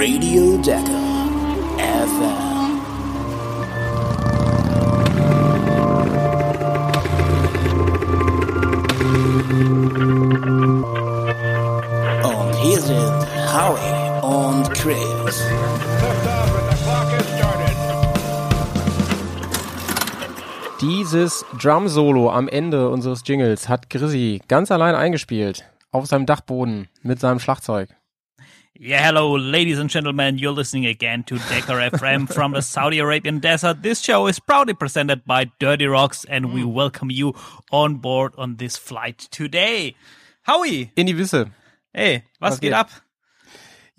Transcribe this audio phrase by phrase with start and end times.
[0.00, 1.26] Radio Decker
[1.78, 2.80] FM.
[12.22, 15.42] Und hier sind Howie und Chris.
[20.80, 25.64] Dieses Drum-Solo am Ende unseres Jingles hat Grizzy ganz allein eingespielt.
[25.90, 27.97] Auf seinem Dachboden mit seinem Schlagzeug.
[28.80, 30.38] Yeah, hello, ladies and gentlemen.
[30.38, 33.82] You're listening again to Decker FM from the Saudi Arabian desert.
[33.82, 36.72] This show is proudly presented by Dirty Rocks, and we mm.
[36.72, 37.34] welcome you
[37.72, 39.96] on board on this flight today.
[40.42, 41.50] Howie, In die Wisse.
[41.92, 42.72] hey, was, Was geht geht?
[42.74, 42.90] ab?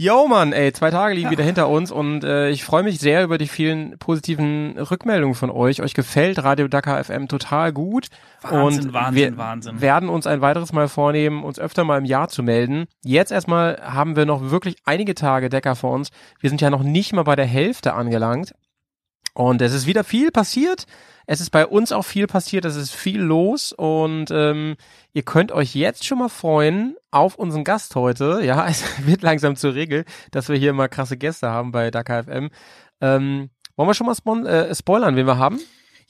[0.02, 3.22] Yo, Mann, ey, zwei Tage liegen wieder hinter uns und äh, ich freue mich sehr
[3.22, 5.82] über die vielen positiven Rückmeldungen von euch.
[5.82, 8.08] Euch gefällt Radio Dakar FM total gut
[8.42, 9.82] Wahnsinn, und Wahnsinn, wir Wahnsinn.
[9.82, 12.86] werden uns ein weiteres Mal vornehmen, uns öfter mal im Jahr zu melden.
[13.04, 16.12] Jetzt erstmal haben wir noch wirklich einige Tage Decker vor uns.
[16.40, 18.54] Wir sind ja noch nicht mal bei der Hälfte angelangt
[19.34, 20.86] und es ist wieder viel passiert.
[21.32, 24.78] Es ist bei uns auch viel passiert, es ist viel los und ähm,
[25.14, 28.40] ihr könnt euch jetzt schon mal freuen auf unseren Gast heute.
[28.42, 32.24] Ja, es wird langsam zur Regel, dass wir hier mal krasse Gäste haben bei Dakar
[32.24, 32.50] FM.
[33.00, 35.60] Ähm, wollen wir schon mal äh, spoilern, wen wir haben?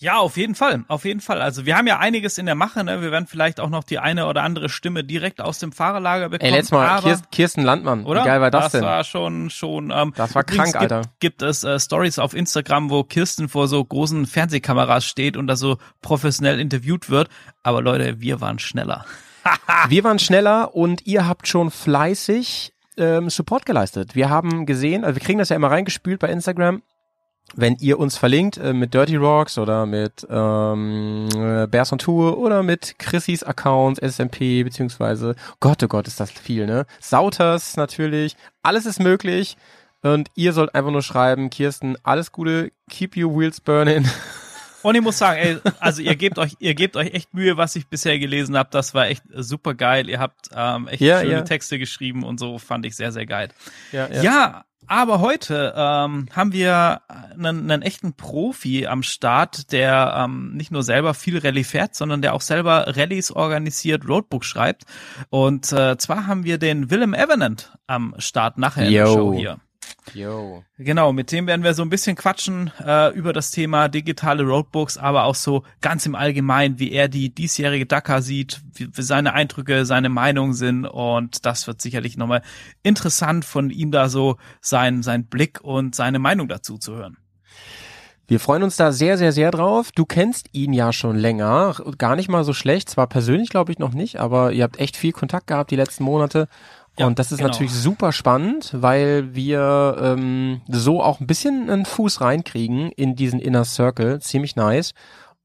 [0.02, 1.42] Ja, auf jeden Fall, auf jeden Fall.
[1.42, 2.86] Also wir haben ja einiges in der Mache.
[2.86, 3.02] Ne?
[3.02, 6.54] Wir werden vielleicht auch noch die eine oder andere Stimme direkt aus dem Fahrerlager bekommen.
[6.54, 8.06] Ey, letztes Mal Kirsten, Landmann.
[8.06, 8.22] oder?
[8.22, 8.82] Wie geil war das, denn?
[8.82, 9.92] war schon, schon.
[9.94, 11.02] Ähm, Das war krank, Alter.
[11.02, 15.48] Gibt, gibt es äh, Stories auf Instagram, wo Kirsten vor so großen Fernsehkameras steht und
[15.48, 17.28] da so professionell interviewt wird.
[17.62, 19.06] Aber Leute, wir waren schneller.
[19.88, 24.14] Wir waren schneller und ihr habt schon fleißig ähm, Support geleistet.
[24.14, 26.84] Wir haben gesehen, also wir kriegen das ja immer reingespült bei Instagram.
[27.56, 32.38] Wenn ihr uns verlinkt äh, mit Dirty Rocks oder mit ähm, äh, Bears on Tour
[32.38, 36.86] oder mit Chrissys Accounts, SMP, beziehungsweise, Gott, oh Gott, ist das viel, ne?
[37.00, 39.58] Sauters natürlich, alles ist möglich.
[40.02, 44.06] Und ihr sollt einfach nur schreiben, Kirsten, alles Gute, keep your wheels burning.
[44.82, 47.76] Und ich muss sagen, ey, also ihr gebt euch, ihr gebt euch echt Mühe, was
[47.76, 48.70] ich bisher gelesen habe.
[48.72, 50.10] Das war echt super geil.
[50.10, 51.42] Ihr habt ähm, echt Ja, schöne ja.
[51.42, 53.50] Texte geschrieben und so fand ich sehr, sehr geil.
[53.92, 57.02] Ja, Ja, aber heute ähm, haben wir
[57.38, 62.24] einen, einen echten Profi am Start, der ähm, nicht nur selber viel Rallye fährt, sondern
[62.24, 64.86] der auch selber Rallyes organisiert, Roadbook schreibt.
[65.30, 69.14] Und äh, zwar haben wir den Willem Evanant am Start nachher in der Yo.
[69.14, 69.60] Show hier.
[70.14, 70.64] Yo.
[70.78, 74.98] Genau, mit dem werden wir so ein bisschen quatschen äh, über das Thema digitale Roadbooks,
[74.98, 79.86] aber auch so ganz im Allgemeinen, wie er die diesjährige Dakar sieht, wie, seine Eindrücke,
[79.86, 82.42] seine Meinung sind und das wird sicherlich nochmal
[82.84, 87.18] interessant von ihm da so sein, sein Blick und seine Meinung dazu zu hören.
[88.30, 89.92] Wir freuen uns da sehr, sehr, sehr drauf.
[89.92, 93.80] Du kennst ihn ja schon länger, gar nicht mal so schlecht, zwar persönlich glaube ich
[93.80, 96.48] noch nicht, aber ihr habt echt viel Kontakt gehabt die letzten Monate.
[97.00, 97.50] Ja, und das ist genau.
[97.52, 103.40] natürlich super spannend, weil wir ähm, so auch ein bisschen einen Fuß reinkriegen in diesen
[103.40, 104.20] Inner Circle.
[104.20, 104.94] Ziemlich nice.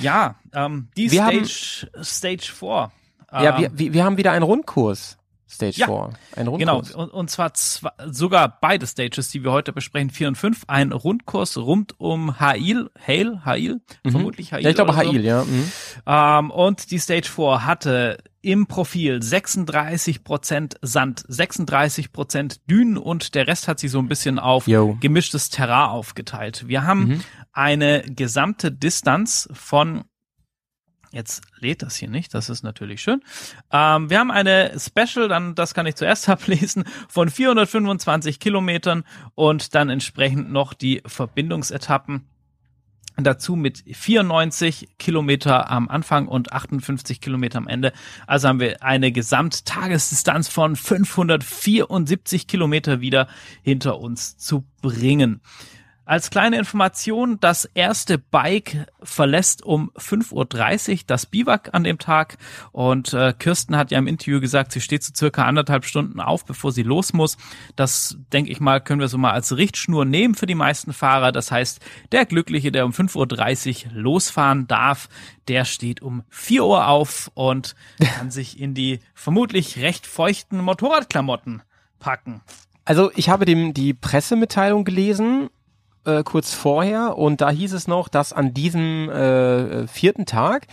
[0.00, 0.34] ja,
[0.66, 2.90] ähm, die Wir haben- Stage, Stage 4.
[3.32, 5.16] Ähm, Ja, wir, wir, wir haben wieder einen Rundkurs.
[5.50, 5.86] Stage Ja.
[5.86, 6.10] 4.
[6.36, 6.94] Ein Genau, Rundkurs.
[6.94, 10.92] und, und zwar zwei, sogar beide Stages, die wir heute besprechen, 4 und 5, ein
[10.92, 14.60] Rundkurs rund um Hail, Hail, Hail, vermutlich Hail.
[14.60, 14.64] Mhm.
[14.64, 15.12] Ja, ich glaube oder so.
[15.12, 15.44] Hail, ja.
[15.44, 15.72] Mhm.
[16.06, 23.68] Ähm, und die Stage 4 hatte im Profil 36% Sand, 36% Dünen und der Rest
[23.68, 24.96] hat sich so ein bisschen auf Yo.
[25.00, 26.64] gemischtes Terrain aufgeteilt.
[26.68, 27.20] Wir haben Mhm.
[27.52, 30.04] eine gesamte Distanz von
[31.10, 33.22] Jetzt lädt das hier nicht, das ist natürlich schön.
[33.72, 39.74] Ähm, wir haben eine Special, dann das kann ich zuerst ablesen, von 425 Kilometern und
[39.74, 42.26] dann entsprechend noch die Verbindungsetappen
[43.24, 47.92] dazu mit 94 Kilometer am Anfang und 58 Kilometer am Ende.
[48.26, 53.28] Also haben wir eine Gesamttagesdistanz von 574 Kilometer wieder
[53.62, 55.40] hinter uns zu bringen.
[56.08, 62.38] Als kleine Information, das erste Bike verlässt um 5.30 Uhr das Biwak an dem Tag
[62.72, 66.46] und äh, Kirsten hat ja im Interview gesagt, sie steht so circa anderthalb Stunden auf,
[66.46, 67.36] bevor sie los muss.
[67.76, 71.30] Das, denke ich mal, können wir so mal als Richtschnur nehmen für die meisten Fahrer.
[71.30, 71.78] Das heißt,
[72.10, 75.10] der Glückliche, der um 5.30 Uhr losfahren darf,
[75.46, 77.76] der steht um 4 Uhr auf und
[78.16, 81.60] kann sich in die vermutlich recht feuchten Motorradklamotten
[81.98, 82.40] packen.
[82.86, 85.50] Also ich habe dem die Pressemitteilung gelesen,
[86.08, 90.66] äh, kurz vorher, und da hieß es noch, dass an diesem äh, vierten Tag,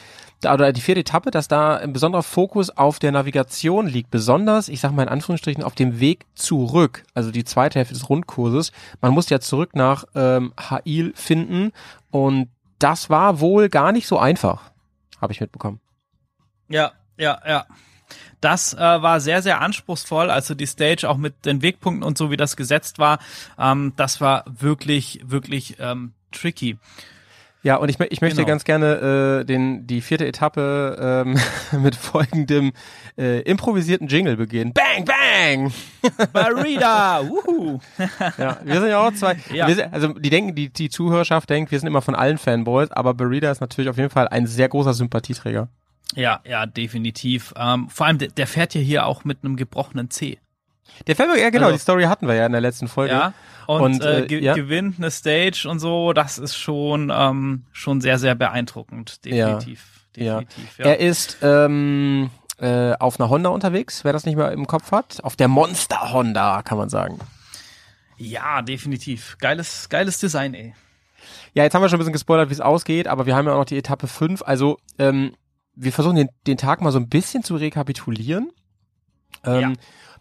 [0.44, 4.12] oder die vierte Etappe, dass da ein besonderer Fokus auf der Navigation liegt.
[4.12, 8.10] Besonders, ich sage mal in Anführungsstrichen, auf dem Weg zurück, also die zweite Hälfte des
[8.10, 8.72] Rundkurses.
[9.02, 11.72] Man musste ja zurück nach ähm, Hail finden
[12.12, 12.50] und
[12.80, 14.72] das war wohl gar nicht so einfach,
[15.20, 15.80] habe ich mitbekommen.
[16.70, 17.66] Ja, ja, ja.
[18.46, 20.30] Das äh, war sehr, sehr anspruchsvoll.
[20.30, 23.18] Also die Stage auch mit den Wegpunkten und so, wie das gesetzt war,
[23.58, 26.78] ähm, das war wirklich, wirklich ähm, tricky.
[27.64, 28.48] Ja, und ich, ich möchte Genau.
[28.48, 31.40] ganz gerne äh, den, die vierte Etappe ähm,
[31.82, 32.74] mit folgendem
[33.18, 34.74] äh, improvisierten Jingle beginnen.
[34.74, 35.74] Bang, bang!
[36.32, 37.28] Barida!
[37.28, 37.80] Wuhu!
[38.38, 39.38] Ja, wir sind ja auch zwei.
[39.52, 39.68] Ja.
[39.74, 43.16] Sind, also die denken, die, die Zuhörerschaft denkt, wir sind immer von allen Fanboys, aber
[43.16, 45.68] Barida ist natürlich auf jeden Fall ein sehr großer Sympathieträger.
[46.14, 47.54] Ja, ja, definitiv.
[47.58, 50.38] Ähm, vor allem, der, der fährt ja hier auch mit einem gebrochenen C.
[51.08, 53.14] Der Fanboy, ja genau, Also- die Story hatten wir ja in der letzten Folge.
[53.14, 53.34] Ja.
[53.68, 54.54] Und, Und, äh, äh, ge ja.
[54.54, 59.26] gewinnt eine Stage und so, das ist schon, ähm, schon sehr, sehr beeindruckend.
[59.26, 60.06] Definitiv.
[60.16, 60.40] Ja.
[60.42, 60.78] Definitiv.
[60.78, 60.86] Ja.
[60.86, 62.30] Er ist ähm,
[62.60, 65.18] äh, auf einer Honda unterwegs, wer das nicht mehr im Kopf hat.
[65.24, 67.20] Auf der Monster Honda, kann man sagen.
[68.18, 69.36] ja, definitiv.
[69.40, 70.74] Geiles, geiles Design, ey.
[71.54, 73.54] Ja, jetzt haben wir schon ein bisschen gespoilert, wie es ausgeht, aber wir haben ja
[73.54, 74.42] auch noch die Etappe 5.
[74.44, 75.34] Also, ähm,
[75.76, 78.52] wir versuchen den, den Tag mal so ein bisschen zu rekapitulieren.
[79.44, 79.74] Ähm, Ja.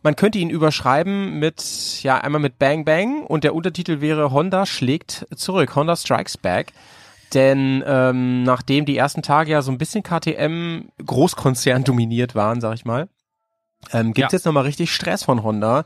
[0.03, 4.67] Man könnte ihn überschreiben mit, ja, einmal mit Bang Bang und der Untertitel wäre Honda
[4.67, 6.73] schlägt zurück, Honda Strikes Back.
[7.33, 12.75] Denn ähm, nachdem die ersten Tage ja so ein bisschen KTM Großkonzern dominiert waren, sag
[12.75, 13.09] ich mal,
[13.93, 14.37] ähm, gibt's Ja.
[14.37, 15.85] jetzt nochmal richtig Stress von Honda.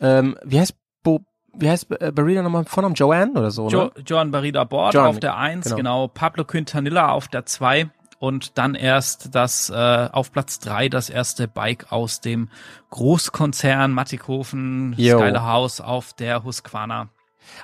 [0.00, 1.20] Ähm, wie heißt Bo,
[1.54, 2.94] wie heißt äh, Barina nochmal Vornamen?
[2.94, 3.92] Joanne oder so, Jo ne?
[4.06, 5.76] Joan Barida Bord Joan, auf der 1, genau.
[5.76, 6.08] genau.
[6.08, 7.88] Pablo Quintanilla auf der 2
[8.24, 12.48] und dann erst das äh, auf Platz 3 das erste Bike aus dem
[12.90, 14.94] Großkonzern Mattighofen.
[14.94, 17.08] Skyler House auf der Husqvarna.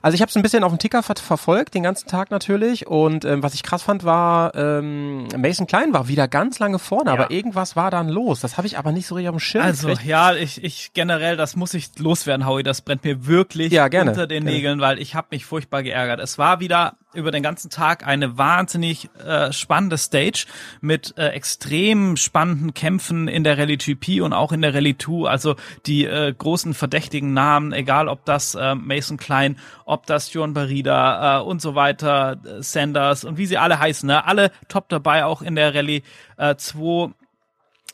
[0.02, 2.86] Also ich habe es ein bisschen auf dem Ticker ver verfolgt, den ganzen Tag natürlich.
[2.86, 7.08] Und ähm, was ich krass fand, war, ähm, Mason Klein war wieder ganz lange vorne,
[7.10, 7.14] Ja.
[7.14, 8.40] aber irgendwas war dann los.
[8.40, 9.64] Das habe ich aber nicht so richtig auf dem Schirm.
[9.64, 10.06] Also gekriegt.
[10.06, 14.10] ja, ich, ich generell, das muss ich loswerden, Howie, das brennt mir wirklich Ja, gerne,
[14.10, 14.56] unter den gerne.
[14.56, 16.20] Nägeln, weil ich habe mich furchtbar geärgert.
[16.20, 20.46] Es war wieder über den ganzen Tag eine wahnsinnig äh, spannende Stage
[20.80, 25.28] mit äh, extrem spannenden Kämpfen in der Rallye GP und auch in der Rallye 2.
[25.28, 30.54] Also die äh, großen verdächtigen Namen, egal ob das äh, Mason Klein, ob das John
[30.54, 34.24] Barida äh, und so weiter, äh, Sanders und wie sie alle heißen, ne?
[34.24, 36.02] alle top dabei, auch in der Rallye
[36.36, 37.12] äh, 2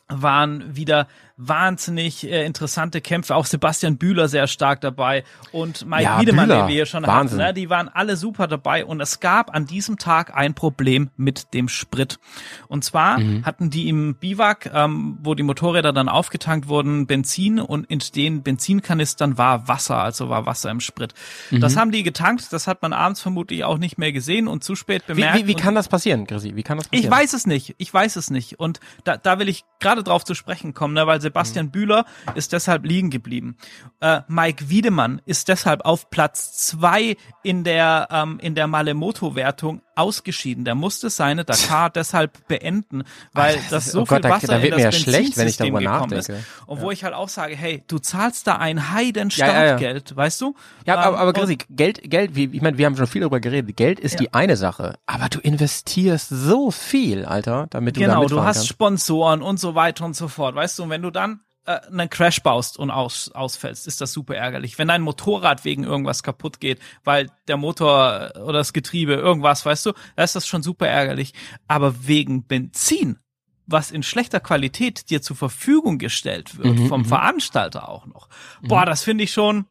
[0.09, 3.35] waren wieder wahnsinnig äh, interessante Kämpfe.
[3.35, 6.61] Auch Sebastian Bühler sehr stark dabei und Mike Ja, Wiedemann, Bühler.
[6.63, 7.39] den wir hier schon Wahnsinn.
[7.39, 7.47] hatten.
[7.49, 7.53] Ne?
[7.53, 11.69] Die waren alle super dabei und es gab an diesem Tag ein Problem mit dem
[11.69, 12.19] Sprit.
[12.67, 13.45] Und zwar Mhm.
[13.45, 18.41] hatten die im Biwak, ähm, wo die Motorräder dann aufgetankt wurden, Benzin und in den
[18.43, 21.13] Benzinkanistern war Wasser, also war Wasser im Sprit.
[21.51, 21.79] Das Mhm.
[21.79, 25.03] haben die getankt, das hat man abends vermutlich auch nicht mehr gesehen und zu spät
[25.07, 25.37] wie, bemerkt.
[25.37, 26.55] wie, wie und- kann das passieren, Grisi?
[26.55, 27.05] Wie kann das passieren?
[27.05, 27.75] ich weiß es nicht.
[27.77, 28.59] Ich weiß es nicht.
[28.59, 32.05] Und da, da will ich gerade drauf zu sprechen kommen, ne, weil Sebastian Bühler
[32.35, 33.57] ist deshalb liegen geblieben.
[33.99, 40.63] Äh, Mike Wiedemann ist deshalb auf Platz zwei in der ähm, in der Malemoto-Wertung ausgeschieden.
[40.65, 44.25] Der musste seine Dakar deshalb beenden, weil Ach, das das ist- so oh viel Gott,
[44.25, 46.15] da- Wasser da wird in mir das ja schlecht, wenn ich darüber nachdenke.
[46.15, 46.31] ist.
[46.65, 49.53] Und wo ich halt auch sage, hey, du zahlst da ein Heiden Ja, ja.
[49.53, 50.55] Startgeld, weißt du?
[50.85, 53.21] Ja, Ähm, aber, aber und- Grisi, Geld, Geld, wie, ich meine, wir haben schon viel
[53.21, 53.75] darüber geredet.
[53.75, 58.25] Geld ist die eine Sache, aber du investierst so viel, Alter, damit du da Genau,
[58.27, 58.67] du hast kannst.
[58.69, 62.09] Sponsoren und so weiter und so fort, weißt du, und wenn du dann äh, einen
[62.09, 64.79] Crash baust und aus, ausfällst, ist das super ärgerlich.
[64.79, 69.85] Wenn dein Motorrad wegen irgendwas kaputt geht, weil der Motor oder das Getriebe, irgendwas, weißt
[69.85, 71.33] du, da ist das schon super ärgerlich.
[71.67, 73.19] Aber wegen Benzin,
[73.65, 77.05] was in schlechter Qualität dir zur Verfügung gestellt wird, Mhm, vom mhm.
[77.05, 78.29] Veranstalter auch noch.
[78.61, 79.65] Boah, das finde ich schon,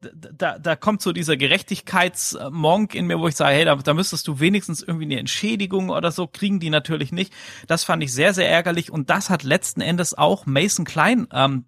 [0.00, 4.28] da, da kommt so dieser Gerechtigkeitsmonk in mir, wo ich sage, hey, da, da müsstest
[4.28, 7.32] du wenigstens irgendwie eine Entschädigung oder so, kriegen die natürlich nicht.
[7.66, 11.64] Das fand ich sehr, sehr ärgerlich und das hat letzten Endes auch Mason Klein ähm,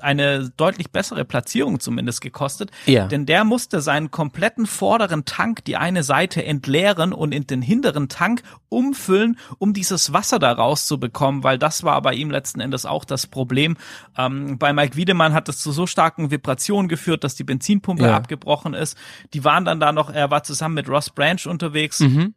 [0.00, 2.70] eine deutlich bessere Platzierung zumindest gekostet.
[2.86, 3.06] Ja.
[3.06, 8.08] Denn der musste seinen kompletten vorderen Tank, die eine Seite entleeren und in den hinteren
[8.08, 13.04] Tank umfüllen, um dieses Wasser da rauszubekommen, weil das war bei ihm letzten Endes auch
[13.04, 13.76] das Problem.
[14.16, 18.16] Ähm, bei Mike Wiedemann hat es zu so starken Vibrationen geführt, dass die Benzinpumpe Ja.
[18.16, 18.96] abgebrochen ist.
[19.34, 22.00] Die waren dann da noch, er war zusammen mit Ross Branch unterwegs.
[22.00, 22.34] Mhm.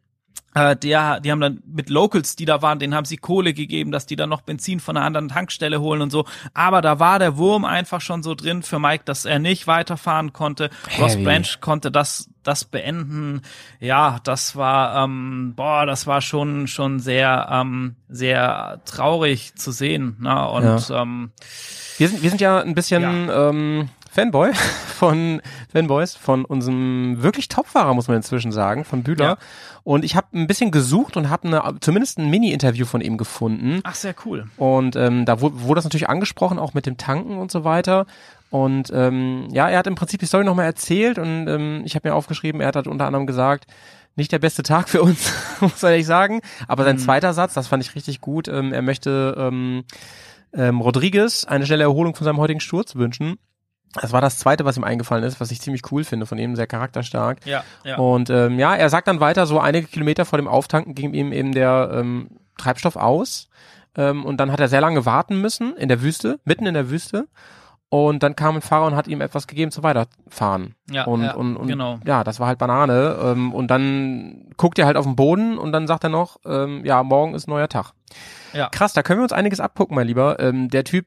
[0.56, 3.92] Äh, der, die haben dann mit Locals, die da waren, denen haben sie Kohle gegeben,
[3.92, 6.24] dass die dann noch Benzin von einer anderen Tankstelle holen und so.
[6.54, 10.32] Aber da war der Wurm einfach schon so drin für Mike, dass er nicht weiterfahren
[10.32, 10.70] konnte.
[10.98, 11.24] Ross Heavy.
[11.24, 13.42] Branch konnte das, das beenden.
[13.80, 20.16] Ja, das war, ähm, boah, das war schon, schon sehr, ähm, sehr traurig zu sehen.
[20.20, 20.48] Ne?
[20.48, 21.32] Und ähm,
[21.98, 27.92] Wir sind, wir sind ja ein bisschen ähm, Fanboy von Fanboys von unserem wirklich Topfahrer,
[27.92, 29.24] muss man inzwischen sagen, von Bühler.
[29.24, 29.36] Ja.
[29.84, 33.80] Und ich habe ein bisschen gesucht und habe eine, zumindest ein Mini-Interview von ihm gefunden.
[33.84, 34.46] ach, sehr cool.
[34.56, 38.06] Und ähm, da wurde, wurde das natürlich angesprochen, auch mit dem Tanken und so weiter.
[38.48, 42.08] Und ähm, ja, er hat im Prinzip die Story nochmal erzählt und ähm, ich habe
[42.08, 43.66] mir aufgeschrieben, er hat halt unter anderem gesagt,
[44.14, 45.30] nicht der beste Tag für uns,
[45.60, 46.40] muss man ehrlich sagen.
[46.68, 48.48] Aber sein zweiter Satz, das fand ich richtig gut.
[48.48, 49.84] Ähm, er möchte ähm,
[50.54, 53.36] ähm, Rodriguez eine schnelle Erholung von seinem heutigen Sturz wünschen.
[54.00, 56.56] Das war das zweite, was ihm eingefallen ist, was ich ziemlich cool finde von ihm,
[56.56, 57.44] sehr charakterstark.
[57.44, 57.96] Ja, ja.
[57.96, 61.32] Und ähm, ja, er sagt dann weiter, so einige Kilometer vor dem Auftanken ging ihm
[61.32, 63.48] eben der ähm, Treibstoff aus.
[63.96, 66.90] Ähm, und dann hat er sehr lange warten müssen in der Wüste, mitten in der
[66.90, 67.26] Wüste.
[67.88, 70.74] Und dann kam ein Fahrer und hat ihm etwas gegeben zum Weiterfahren.
[70.90, 72.00] Ja, und, ja, und, und genau.
[72.04, 73.16] ja, das war halt Banane.
[73.22, 76.84] Ähm, und dann guckt er halt auf den Boden und dann sagt er noch, ähm,
[76.84, 77.92] ja, morgen ist ein neuer Tag.
[78.52, 78.68] Ja.
[78.70, 80.40] Krass, da können wir uns einiges abgucken, mein Lieber.
[80.40, 81.06] Ähm, der Typ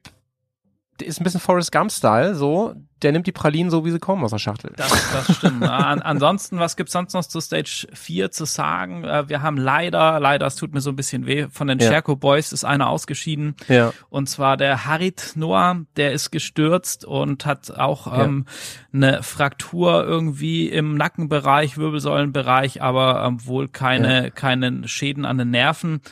[1.02, 2.74] ist ein bisschen Forrest Gump-Style, so.
[3.02, 4.74] Der nimmt die Pralinen so, wie sie kommen aus der Schachtel.
[4.76, 5.62] Das, das stimmt.
[5.62, 9.04] An, ansonsten, was gibt's sonst noch zu Stage 4 zu sagen?
[9.04, 11.88] Äh, Wir haben leider, leider, es tut mir so ein bisschen weh, von den Ja.
[11.88, 13.56] Sherco Boys ist einer ausgeschieden.
[13.68, 13.94] Ja.
[14.10, 18.24] Und zwar der Harit Noah, der ist gestürzt und hat auch Ja.
[18.24, 18.44] ähm,
[18.92, 26.02] eine Fraktur irgendwie im Nackenbereich, Wirbelsäulenbereich, aber ähm, wohl keine, keine Schäden an den Nerven.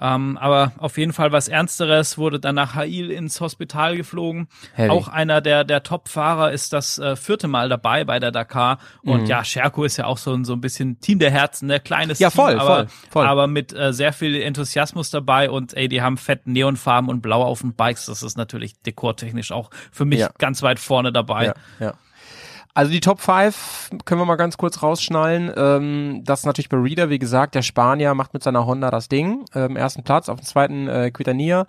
[0.00, 4.48] Ähm, aber auf jeden Fall was Ernsteres, wurde dann nach Hail ins Hospital geflogen.
[4.74, 4.90] Heavy.
[4.90, 8.78] Auch einer der, der Top-Fahrer ist das äh, vierte Mal dabei bei der Dakar.
[9.02, 11.80] Und ja, Scherko ist ja auch so, ein- so ein bisschen Team der Herzen, ne?
[11.80, 13.26] Kleines Ja, voll, Team, aber, voll, voll.
[13.26, 17.42] aber mit äh, sehr viel Enthusiasmus dabei und ey, die haben fett Neonfarben und Blau
[17.44, 18.06] auf den Bikes.
[18.06, 20.30] Das ist natürlich dekortechnisch auch für mich Ja.
[20.38, 21.46] ganz weit vorne dabei.
[21.46, 21.94] Ja, ja.
[22.74, 25.52] Also die Top 5 können wir mal ganz kurz rausschnallen.
[25.56, 29.08] Ähm, das ist natürlich bei Reader, wie gesagt, der Spanier macht mit seiner Honda das
[29.08, 29.44] Ding.
[29.54, 31.66] Ähm, ersten Platz, auf dem zweiten äh, Quitania.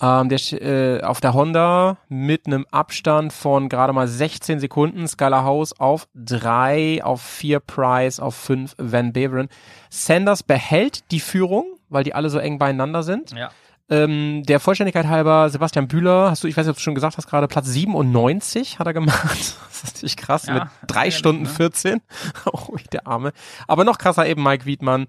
[0.00, 5.08] Ähm, der, äh, auf der Honda mit einem Abstand von gerade mal 16 Sekunden.
[5.08, 9.48] Scala House auf 3, auf 4 Price, auf 5 Van Beveren.
[9.90, 13.32] Sanders behält die Führung, weil die alle so eng beieinander sind.
[13.32, 13.50] Ja.
[13.90, 17.16] Ähm, der Vollständigkeit halber, Sebastian Bühler, hast du, ich weiß nicht, ob du schon gesagt
[17.16, 19.56] hast, gerade Platz 97 hat er gemacht.
[19.78, 21.48] Das ist natürlich krass, Ja, mit drei Stunden ne?
[21.48, 22.00] 14.
[22.52, 23.32] Oh, der Arme.
[23.68, 25.06] Aber noch krasser eben Mike Wiedmann.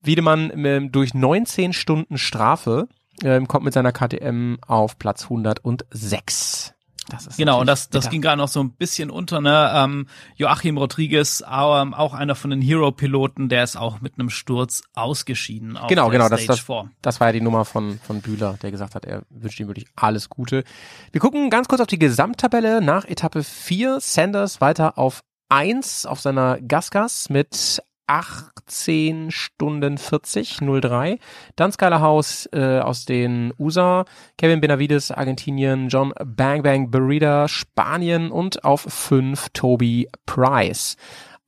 [0.00, 2.88] Wiedemann ähm, durch 19 Stunden Strafe
[3.22, 6.75] ähm, kommt mit seiner KTM auf Platz 106.
[7.08, 8.10] Das ist Genau, und das, das bitter.
[8.10, 9.70] ging gerade noch so ein bisschen unter, ne?
[9.74, 14.82] Ähm, Joachim Rodriguez, ähm, auch einer von den Hero-Piloten, der ist auch mit einem Sturz
[14.94, 15.76] ausgeschieden.
[15.76, 16.90] Auf Genau, der genau, das, Stage das, 4.
[17.02, 19.86] das war ja die Nummer von, von Bühler, der gesagt hat, er wünscht ihm wirklich
[19.94, 20.64] alles Gute.
[21.12, 23.98] Wir gucken ganz kurz auf die Gesamttabelle nach Etappe 4.
[24.00, 31.18] Sanders weiter auf 1 auf seiner Gasgas mit 18 Stunden 40, 03.
[31.56, 34.04] Dann Skyler House äh, aus den USA,
[34.38, 38.30] Kevin Benavides, Argentinien, John Bang Bang Burrida, Spanien.
[38.30, 40.96] Und auf 5 Toby Price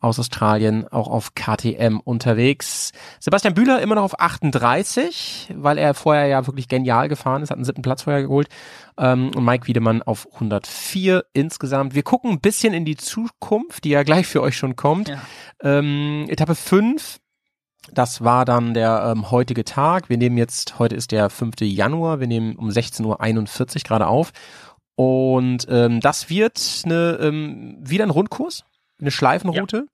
[0.01, 2.93] aus Australien, auch auf KTM unterwegs.
[3.19, 7.57] Sebastian Bühler immer noch auf 38, weil er vorher ja wirklich genial gefahren ist, hat
[7.57, 8.49] einen siebten Platz vorher geholt.
[8.97, 11.95] Ähm, und Mike Wiedemann auf 104 insgesamt.
[11.95, 15.09] Wir gucken ein bisschen in die Zukunft, die ja gleich für euch schon kommt.
[15.09, 15.21] Ja.
[15.63, 17.19] Ähm, Etappe 5,
[17.93, 20.09] das war dann der ähm, heutige Tag.
[20.09, 21.57] Wir nehmen jetzt, heute ist der 5.
[21.63, 24.33] Januar, wir nehmen um 16.41 Uhr gerade auf.
[24.95, 28.65] Und ähm, das wird eine, ähm, wieder ein Rundkurs,
[29.01, 29.87] eine Schleifenroute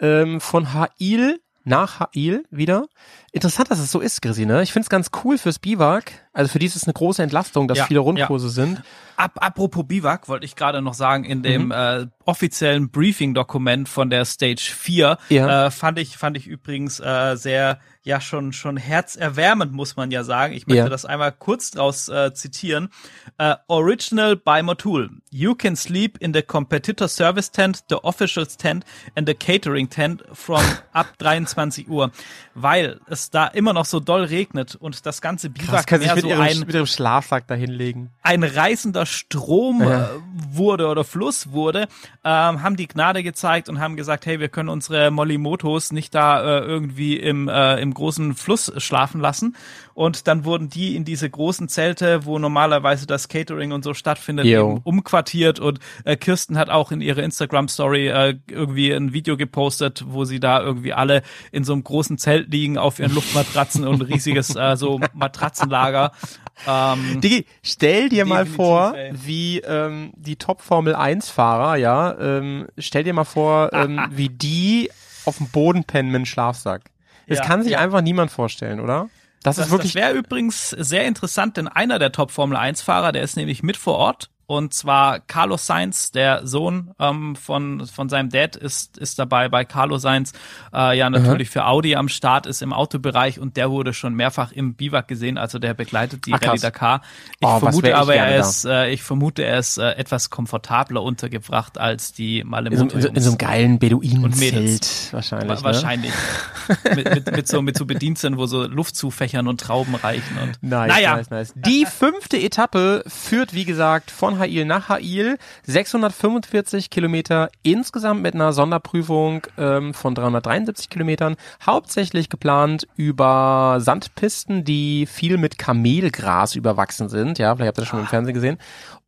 [0.00, 2.86] ähm, von Hail nach Hail wieder.
[3.32, 4.62] Interessant, dass es so ist, Grisi, ne?
[4.62, 6.12] Ich find's ganz cool fürs Biwak.
[6.32, 8.82] Also für die ist es eine große Entlastung, dass Ja, viele Rundkurse sind.
[9.20, 11.72] Ab, apropos Biwak, wollte ich gerade noch sagen, in dem Mhm.
[11.72, 15.66] äh, offiziellen Briefing-Dokument von der Stage 4 Ja.
[15.66, 20.24] äh, fand ich fand ich übrigens äh, sehr ja schon schon herzerwärmend muss man ja
[20.24, 20.54] sagen.
[20.54, 20.88] Ich möchte Ja.
[20.88, 22.88] das einmal kurz draus äh, zitieren.
[23.36, 25.10] Äh, Original by Motul.
[25.30, 28.84] You can sleep in the competitor service tent, the officials tent
[29.16, 30.62] and the catering tent from
[30.92, 32.10] ab 23 Uhr,
[32.54, 36.14] weil es da immer noch so doll regnet und das ganze Krass, Biwak kann sich
[36.14, 38.10] mit, so ihrem, ein mit ihrem Schlafsack da hinlegen.
[38.22, 40.06] ein reißender Strom äh,
[40.52, 41.88] wurde oder Fluss wurde,
[42.24, 46.40] ähm, haben die Gnade gezeigt und haben gesagt, hey, wir können unsere Molimotos nicht da
[46.40, 49.56] äh, irgendwie im, äh, im großen Fluss schlafen lassen.
[49.94, 54.46] Und dann wurden die in diese großen Zelte, wo normalerweise das Catering und so stattfindet,
[54.84, 55.60] umquartiert.
[55.60, 60.40] Und äh, Kirsten hat auch in ihrer Instagram-Story äh, irgendwie ein Video gepostet, wo sie
[60.40, 64.56] da irgendwie alle in so einem großen Zelt liegen auf ihren Luftmatratzen und ein riesiges
[64.56, 66.12] äh, so Matratzenlager.
[66.66, 69.12] Ähm, Digi, stell dir mal vor, ey.
[69.14, 74.90] wie ähm, die Top-Formel-1-Fahrer, ja, ähm, stell dir mal vor, ähm, wie die
[75.24, 76.82] auf dem Boden pennen mit einem Schlafsack.
[77.26, 77.78] Das Ja, kann sich ja.
[77.78, 79.08] einfach niemand vorstellen, oder?
[79.42, 83.36] Das, Das, ist wirklich das wäre übrigens sehr interessant, denn einer der Top-Formel-1-Fahrer, der ist
[83.36, 84.30] nämlich mit vor Ort.
[84.50, 89.64] Und zwar Carlos Sainz, der Sohn ähm, von, von seinem Dad, ist, ist dabei bei
[89.64, 90.32] Carlos Sainz,
[90.74, 94.50] äh, ja natürlich für Audi am Start, ist im Autobereich und der wurde schon mehrfach
[94.50, 96.48] im Biwak gesehen, also der begleitet die krass.
[96.48, 97.00] Rallye Dakar.
[97.38, 101.00] Ich Oh, vermute ich aber, er ist, äh, ich vermute, er ist äh, etwas komfortabler
[101.04, 102.96] untergebracht als die in Malemoto.
[102.96, 103.78] in, so, in so einem geilen.
[103.78, 105.48] Beduinenzelt wahrscheinlich.
[105.48, 105.64] Wa- Ne?
[105.64, 106.12] Wahrscheinlich.
[106.96, 110.38] mit, mit, mit, so, mit so Bediensteten, wo so Luftzufächern und Trauben reichen.
[110.42, 111.52] Und Nice, naja, nice, nice.
[111.54, 115.38] Die fünfte Etappe führt, wie gesagt, von Hail nach Hail.
[115.64, 121.36] 645 Kilometer insgesamt mit einer Sonderprüfung ähm, von 373 Kilometern.
[121.64, 127.38] Hauptsächlich geplant über Sandpisten, die viel mit Kamelgras überwachsen sind.
[127.38, 128.58] Ja, vielleicht habt ihr das schon im Fernsehen gesehen.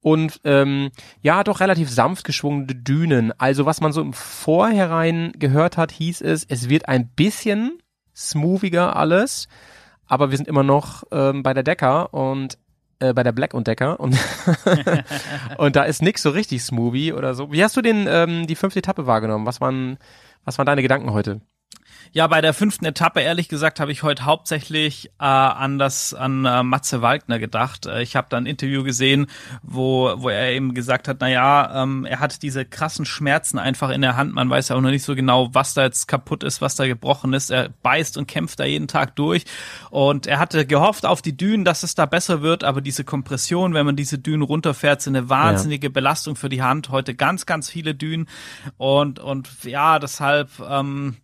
[0.00, 0.90] Und ähm,
[1.22, 3.32] ja, doch relativ sanft geschwungene Dünen.
[3.38, 7.78] Also was man so im Vorhinein gehört hat, hieß es, es wird ein bisschen
[8.14, 9.48] smoothiger alles
[10.12, 12.58] aber wir sind immer noch ähm, bei der Decker und
[13.02, 14.16] äh, bei der Black und Decker und
[15.58, 17.52] und da ist nix so richtig Smoothie oder so.
[17.52, 19.46] Wie hast du den ähm, die fünfte Etappe wahrgenommen?
[19.46, 19.98] Was waren
[20.44, 21.40] was waren deine Gedanken heute?
[22.14, 26.44] Ja, bei der fünften Etappe, ehrlich gesagt, habe ich heute hauptsächlich äh, an das an
[26.44, 27.86] äh, Matze Waldner gedacht.
[27.86, 29.28] Äh, ich habe da ein Interview gesehen,
[29.62, 33.88] wo wo er eben gesagt hat, na ja, ähm, er hat diese krassen Schmerzen einfach
[33.88, 34.34] in der Hand.
[34.34, 36.86] Man weiß ja auch noch nicht so genau, was da jetzt kaputt ist, was da
[36.86, 37.48] gebrochen ist.
[37.48, 39.46] Er beißt und kämpft da jeden Tag durch.
[39.88, 43.72] Und er hatte gehofft auf die Dünen, dass es da besser wird, aber diese Kompression,
[43.72, 46.90] wenn man diese Dünen runterfährt, sind eine wahnsinnige Belastung für die Hand.
[46.90, 48.28] Heute ganz, ganz viele Dünen.
[48.76, 50.50] Und und ja, deshalb.
[50.60, 51.16] Ähm,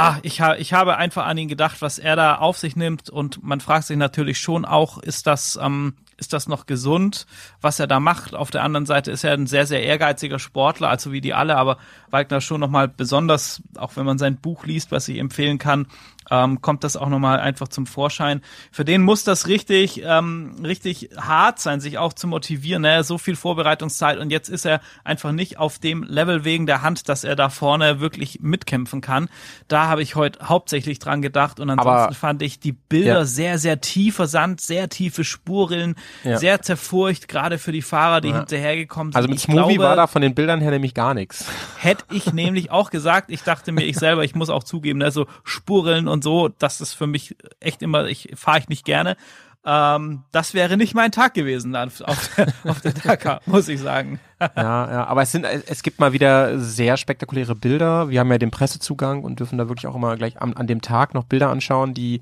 [0.00, 3.10] Ah, ich, ha ich habe einfach an ihn gedacht, was er da auf sich nimmt
[3.10, 7.26] und man fragt sich natürlich schon auch, ist das, ähm, ist das noch gesund,
[7.60, 8.32] was er da macht?
[8.32, 11.56] Auf der anderen Seite ist er ein sehr, sehr ehrgeiziger Sportler, also wie die alle,
[11.56, 11.78] aber
[12.10, 15.88] Wagner schon nochmal besonders, auch wenn man sein Buch liest, was ich empfehlen kann,
[16.30, 18.42] ähm, kommt das auch nochmal einfach zum Vorschein.
[18.70, 22.82] Für den muss das richtig, ähm, richtig hart sein, sich auch zu motivieren.
[22.82, 23.02] Ne?
[23.04, 27.08] So viel Vorbereitungszeit und jetzt ist er einfach nicht auf dem Level wegen der Hand,
[27.08, 29.28] dass er da vorne wirklich mitkämpfen kann.
[29.68, 33.24] Da habe ich heute hauptsächlich dran gedacht und ansonsten Aber- fand ich die Bilder Ja.
[33.24, 36.38] sehr, sehr tiefer Sand, sehr tiefe Spurrillen, Ja.
[36.38, 38.36] sehr zerfurcht, gerade für die Fahrer, die Ja.
[38.38, 39.16] hinterhergekommen sind.
[39.16, 41.46] Also mit Smoothie war da von den Bildern her nämlich gar nichts.
[41.78, 45.10] Hätte ich nämlich auch gesagt, ich dachte mir, ich selber, ich muss auch zugeben, ne,
[45.10, 49.16] so Spurrillen und so, das ist für mich echt immer, ich fahre ich nicht gerne.
[49.64, 53.80] Ähm, das wäre nicht mein Tag gewesen dann auf der, auf der Dakar, muss ich
[53.80, 54.20] sagen.
[54.40, 58.08] Ja, ja, aber es sind, es gibt mal wieder sehr spektakuläre Bilder.
[58.08, 60.80] Wir haben ja den Pressezugang und dürfen da wirklich auch immer gleich an, an dem
[60.80, 62.20] Tag noch Bilder anschauen, die,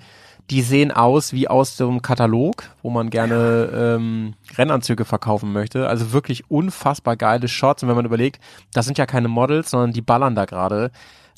[0.50, 5.88] die sehen aus wie aus dem Katalog, wo man gerne ähm, Rennanzüge verkaufen möchte.
[5.88, 7.82] Also wirklich unfassbar geile Shots.
[7.82, 8.40] Und wenn man überlegt,
[8.72, 10.90] das sind ja keine Models, sondern die ballern da gerade.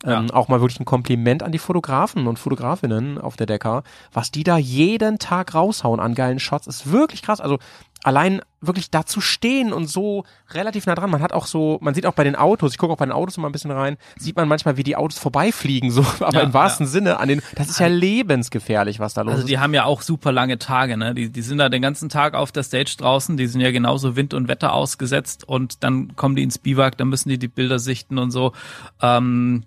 [0.04, 0.34] Ähm, Ja.
[0.34, 3.82] Auch mal wirklich ein Kompliment an die Fotografen und Fotografinnen auf der Decker.
[4.12, 7.40] Was die da jeden Tag raushauen an geilen Shots, ist wirklich krass.
[7.40, 7.58] Also
[8.04, 11.10] allein wirklich da zu stehen und so relativ nah dran.
[11.10, 13.12] Man hat auch so, man sieht auch bei den Autos, ich gucke auch bei den
[13.12, 16.40] Autos immer ein bisschen rein, sieht man manchmal, wie die Autos vorbeifliegen, so, aber Ja,
[16.42, 19.48] im wahrsten Sinne an den, das ist ja lebensgefährlich, was da los Also ist.
[19.50, 21.12] die haben ja auch super lange Tage, ne?
[21.12, 24.14] Die, die sind da den ganzen Tag auf der Stage draußen, die sind ja genauso
[24.14, 27.80] Wind und Wetter ausgesetzt und dann kommen die ins Biwak, dann müssen die die Bilder
[27.80, 28.52] sichten und so.
[29.02, 29.64] Ähm,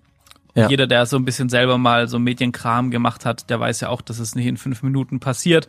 [0.54, 0.68] Ja.
[0.68, 4.02] Jeder, der so ein bisschen selber mal so Medienkram gemacht hat, der weiß ja auch,
[4.02, 5.66] dass es nicht in fünf Minuten passiert.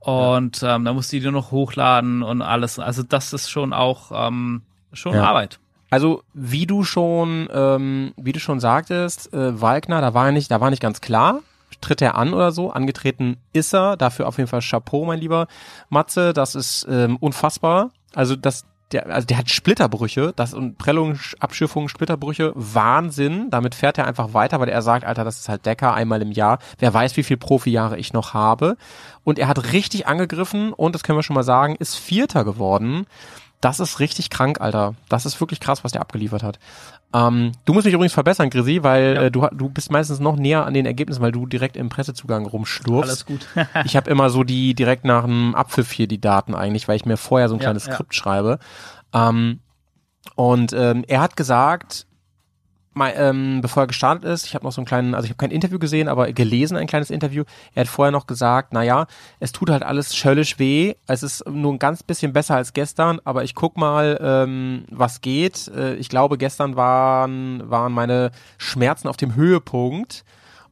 [0.00, 2.78] Und ähm, da muss die nur noch hochladen und alles.
[2.78, 5.24] Also das ist schon auch ähm, schon Ja.
[5.24, 5.58] Arbeit.
[5.90, 10.60] Also wie du schon, ähm, wie du schon sagtest, äh, Walkner, da war nicht, da
[10.60, 11.40] war nicht ganz klar.
[11.82, 12.70] tritt er an oder so.
[12.70, 13.96] Angetreten ist er.
[13.96, 15.46] Dafür auf jeden Fall Chapeau, mein lieber
[15.90, 16.32] Matze.
[16.32, 17.90] Das ist ähm, unfassbar.
[18.14, 23.50] Also das, der, also der hat Splitterbrüche, das und Prellung, Abschiffung, Splitterbrüche, Wahnsinn.
[23.50, 26.32] Damit fährt er einfach weiter, weil er sagt, Alter, das ist halt Decker einmal im
[26.32, 26.58] Jahr.
[26.78, 28.76] Wer weiß, wie viel Profijahre ich noch habe.
[29.24, 33.06] Und er hat richtig angegriffen und das können wir schon mal sagen, ist Vierter geworden.
[33.62, 34.94] Das ist richtig krank, Alter.
[35.08, 36.58] Das ist wirklich krass, was der abgeliefert hat.
[37.14, 39.22] Ähm, du musst mich übrigens verbessern, Grisi, weil Ja.
[39.22, 42.44] äh, du, du bist meistens noch näher an den Ergebnissen, weil du direkt im Pressezugang
[42.44, 43.08] rumschlurfst.
[43.08, 43.46] Alles gut.
[43.84, 47.06] ich habe immer so die direkt nach dem Abpfiff hier die Daten eigentlich, weil ich
[47.06, 47.94] mir vorher so ein Ja, kleines ja.
[47.94, 48.58] Skript schreibe.
[49.14, 49.60] Ähm,
[50.34, 52.06] und ähm, er hat gesagt,
[52.94, 55.38] mal, ähm, bevor er gestartet ist, ich habe noch so einen kleinen, also ich habe
[55.38, 57.44] kein Interview gesehen, aber gelesen ein kleines Interview.
[57.74, 59.06] Er hat vorher noch gesagt, naja,
[59.40, 60.94] es tut halt alles schöllisch weh.
[61.06, 65.20] Es ist nur ein ganz bisschen besser als gestern, aber ich guck mal, ähm, was
[65.20, 65.68] geht.
[65.68, 70.24] Äh, ich glaube, gestern waren, waren meine Schmerzen auf dem Höhepunkt.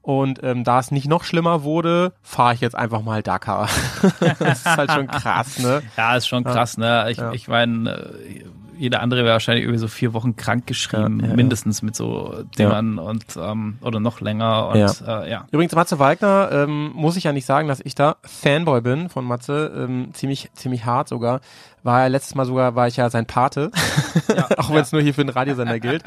[0.03, 3.69] Und ähm, da es nicht noch schlimmer wurde, fahre ich jetzt einfach mal Dakar.
[4.39, 5.83] das ist halt schon krass, ne?
[5.97, 7.07] Ja, ist schon krass, ne?
[7.11, 7.33] Ich, Ja.
[7.33, 8.45] ich meine, äh,
[8.81, 12.99] jeder andere wäre wahrscheinlich irgendwie so vier Wochen krank geschrieben, Ja, mindestens mit so Dingern
[12.99, 15.23] und ähm, oder noch länger und ja.
[15.23, 15.47] Äh, ja.
[15.51, 19.25] Übrigens, Matze Wagner, ähm, muss ich ja nicht sagen, dass ich da Fanboy bin von
[19.27, 21.41] Matze, ähm, ziemlich, ziemlich hart sogar.
[21.83, 23.71] War er letztes Mal sogar, war ich ja sein Pate,
[24.59, 26.03] auch wenn es nur hier für den Radiosender gilt.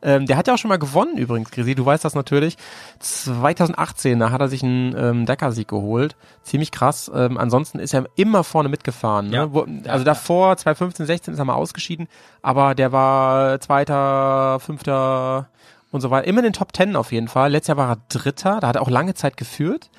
[0.00, 2.56] Ähm, der hat ja auch schon mal gewonnen übrigens, Grisi, du weißt das natürlich.
[3.00, 6.16] 2018, da hat er sich einen ähm, Decker-Sieg geholt.
[6.42, 7.10] Ziemlich krass.
[7.14, 9.28] Ähm, ansonsten ist er immer vorne mitgefahren.
[9.28, 9.36] Ne?
[9.36, 9.52] Ja.
[9.52, 12.08] Wo, also davor, 2015, 16 ist er mal ausgeschieden,
[12.42, 15.48] aber der war Zweiter, Fünfter
[15.90, 16.26] und so weiter.
[16.26, 17.50] Immer in den Top Ten auf jeden Fall.
[17.50, 19.90] Letztes Jahr war er Dritter, da hat er auch lange Zeit geführt.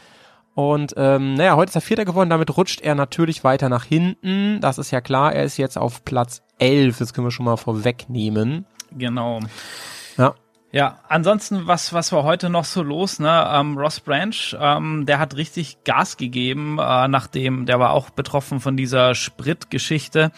[0.60, 4.60] Und ähm, naja, heute ist er Vierter geworden, damit rutscht er natürlich weiter nach hinten.
[4.60, 7.56] Das ist ja klar, er ist jetzt auf Platz 11, das können wir schon mal
[7.56, 8.66] vorwegnehmen.
[8.92, 9.40] Genau.
[10.18, 10.36] Ja.
[10.74, 13.50] Ja, ansonsten, was, was war heute noch so los, ne?
[13.54, 18.60] Ähm, Ross Branch, ähm, der hat richtig Gas gegeben, äh, nachdem, der war auch betroffen
[18.60, 20.32] von dieser Spritgeschichte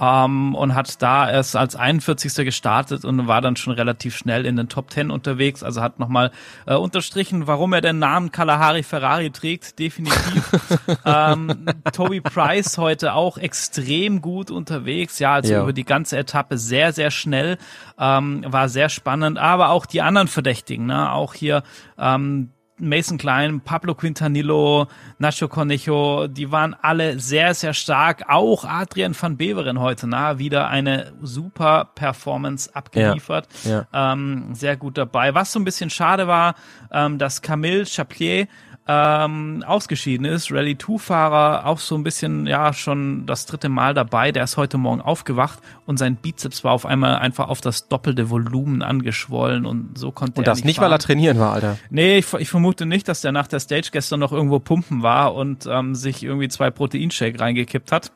[0.00, 2.34] ähm, und hat da erst als 41.
[2.44, 5.62] gestartet und war dann schon relativ schnell in den Top 10 unterwegs.
[5.62, 6.30] Also hat nochmal
[6.66, 10.50] äh, unterstrichen, warum er den Namen Kalahari Ferrari trägt, definitiv.
[11.04, 15.62] ähm, Toby Price heute auch extrem gut unterwegs, ja, also Ja.
[15.62, 17.58] über die ganze Etappe sehr, sehr schnell,
[17.98, 21.12] ähm, war sehr spannend, aber auch die anderen Verdächtigen, ne?
[21.12, 21.62] auch hier
[21.98, 28.24] ähm, Mason Klein, Pablo Quintanillo, Nacho Cornejo, die waren alle sehr, sehr stark.
[28.28, 33.48] Auch Adrian van Beveren heute, na, wieder eine super Performance abgeliefert.
[33.64, 35.34] Ja, Ähm, sehr gut dabei.
[35.34, 36.54] Was so ein bisschen schade war,
[36.90, 38.48] ähm, dass Camille Chaplier
[38.86, 40.52] ähm, ausgeschieden ist.
[40.52, 44.30] Rallye 2-Fahrer, auch so ein bisschen, ja, schon das dritte Mal dabei.
[44.30, 48.28] Der ist heute Morgen aufgewacht und sein Bizeps war auf einmal einfach auf das doppelte
[48.28, 50.92] Volumen angeschwollen und so konnte Und er das nicht, weil fahren.
[50.92, 51.78] er trainieren war, Alter.
[51.90, 55.34] Nee, ich, ich vermute nicht, dass der nach der Stage gestern noch irgendwo pumpen war
[55.34, 58.12] und ähm, sich irgendwie zwei Proteinshake reingekippt hat.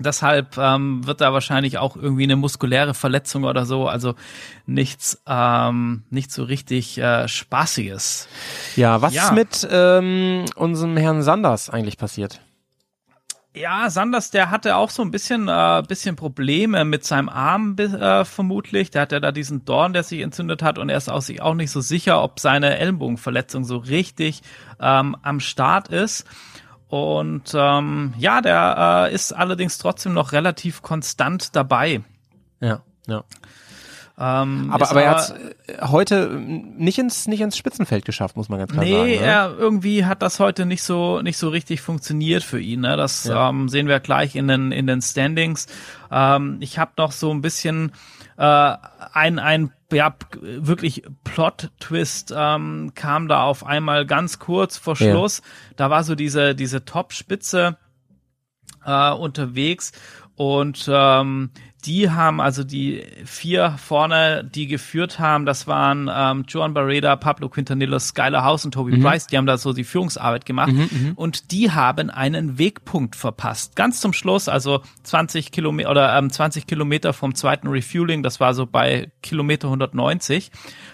[0.00, 4.14] Deshalb ähm, wird da wahrscheinlich auch irgendwie eine muskuläre Verletzung oder so, also
[4.64, 8.28] nichts, ähm, nicht so richtig äh, Spaßiges.
[8.76, 9.24] Ja, was Ja.
[9.24, 12.40] ist mit ähm, unserem Herrn Sanders eigentlich passiert?
[13.56, 18.24] Ja, Sanders, der hatte auch so ein bisschen, äh, bisschen Probleme mit seinem Arm äh,
[18.24, 18.90] vermutlich.
[18.90, 21.42] Der hat ja da diesen Dorn, der sich entzündet hat und er ist auch sich
[21.42, 24.42] auch nicht so sicher, ob seine Ellenbogenverletzung so richtig
[24.80, 26.24] ähm, am Start ist.
[26.88, 32.00] Und ähm, ja, der äh, ist allerdings trotzdem noch relativ konstant dabei.
[32.60, 33.24] Ja, ja.
[34.20, 35.32] Ähm, Aber, aber er hat
[35.82, 39.20] heute ähm, nicht ins, nicht ins Spitzenfeld geschafft, muss man ganz klar Nee, sagen.
[39.20, 39.30] ne?
[39.30, 42.80] er, irgendwie hat das heute nicht so nicht so richtig funktioniert für ihn.
[42.80, 42.96] Ne?
[42.96, 43.48] Das Ja.
[43.50, 45.66] ähm, sehen wir gleich in den in den Standings.
[46.10, 47.92] Ähm, ich habe noch so ein bisschen
[48.38, 48.76] äh,
[49.12, 55.10] ein ein ja wirklich Plot-Twist ähm, kam da auf einmal ganz kurz vor Ja.
[55.10, 55.42] Schluss.
[55.76, 57.78] Da war so diese diese Top-Spitze
[58.84, 59.92] äh, unterwegs
[60.36, 61.50] und ähm,
[61.84, 67.48] die haben also die vier vorne, die geführt haben, das waren ähm, Joan Barreda, Pablo
[67.48, 70.72] Quintanillo, Skylar House und Toby Price, die haben da so die Führungsarbeit gemacht.
[71.14, 73.76] Und die haben einen Wegpunkt verpasst.
[73.76, 78.54] Ganz zum Schluss, also 20 Kilometer oder ähm, 20 Kilometer vom zweiten Refueling, das war
[78.54, 80.50] so bei Kilometer 190,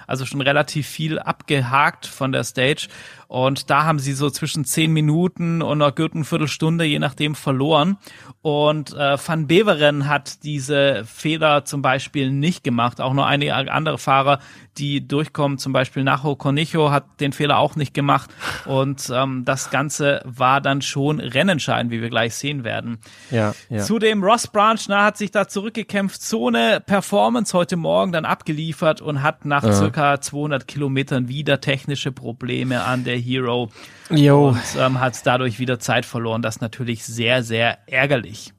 [0.07, 2.89] also schon relativ viel abgehakt von der Stage
[3.29, 7.97] und da haben sie so zwischen 10 Minuten und einer guten Viertelstunde, je nachdem, verloren.
[8.43, 13.01] Und äh, Van Beveren hat diese Fehler zum Beispiel nicht gemacht.
[13.01, 14.41] Auch nur einige andere Fahrer,
[14.79, 18.31] die durchkommen, zum Beispiel Nacho Cornicho hat den Fehler auch nicht gemacht.
[18.67, 22.99] Und ähm, das Ganze war dann schon rennentscheidend, wie wir gleich sehen werden.
[23.31, 23.83] Ja, ja.
[23.83, 29.01] Zudem Ross Branch na, hat sich da zurückgekämpft, so eine Performance heute Morgen dann abgeliefert
[29.01, 29.73] und hat nach Ja.
[29.73, 33.71] circa 200 Kilometern wieder technische Probleme an der Hero
[34.11, 34.49] Jo.
[34.49, 36.43] und ähm, hat dadurch wieder Zeit verloren.
[36.43, 38.53] Das ist natürlich sehr, sehr ärgerlich.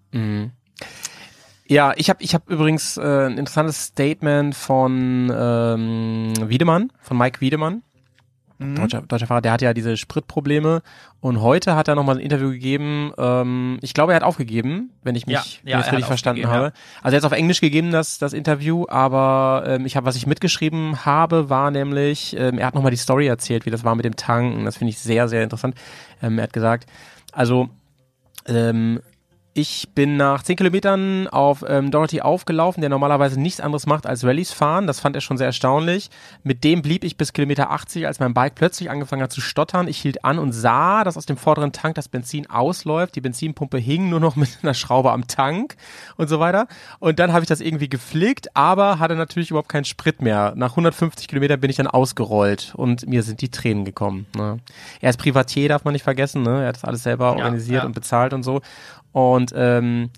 [1.67, 7.41] Ja, ich habe ich hab übrigens äh, ein interessantes Statement von ähm, Wiedemann, von Mike
[7.41, 7.81] Wiedemann.
[8.57, 10.81] Deutscher, deutscher Fahrer, der hat ja diese Spritprobleme
[11.19, 13.11] und heute hat er nochmal ein Interview gegeben.
[13.17, 16.71] Ähm, ich glaube, er hat aufgegeben, wenn ich mich Ja, ja, richtig verstanden habe.
[17.01, 20.15] Also er hat es auf Englisch gegeben, das, das Interview, aber ähm, ich habe, was
[20.15, 23.93] ich mitgeschrieben habe, war nämlich, ähm, er hat nochmal die Story erzählt, wie das war
[23.93, 24.63] mit dem Tanken.
[24.63, 25.75] Das finde ich sehr, sehr interessant.
[26.23, 26.89] Ähm, er hat gesagt,
[27.33, 27.67] also
[28.47, 29.01] ähm,
[29.57, 34.25] ich bin nach 10 Kilometern auf ähm, Dorothy aufgelaufen, der normalerweise nichts anderes macht als
[34.25, 34.85] Rallyes fahren.
[34.85, 36.09] Das fand er schon sehr erstaunlich.
[36.43, 39.87] Mit dem blieb ich bis Kilometer 80, als mein Bike plötzlich angefangen hat zu stottern.
[39.87, 43.15] Ich hielt an und sah, dass aus dem vorderen Tank das Benzin ausläuft.
[43.15, 45.77] Die Benzinpumpe hing nur noch mit einer Schraube am Tank
[46.17, 46.67] und so weiter.
[46.99, 50.51] Und dann habe ich das irgendwie geflickt, aber hatte natürlich überhaupt keinen Sprit mehr.
[50.57, 54.25] Nach 150 Kilometern bin ich dann ausgerollt und mir sind die Tränen gekommen.
[54.35, 54.59] Ne?
[54.99, 56.41] Er ist Privatier, darf man nicht vergessen.
[56.43, 56.63] Ne?
[56.63, 57.85] Er hat das alles selber Ja, organisiert ja.
[57.85, 58.59] und bezahlt und so.
[59.15, 60.09] Und ähm,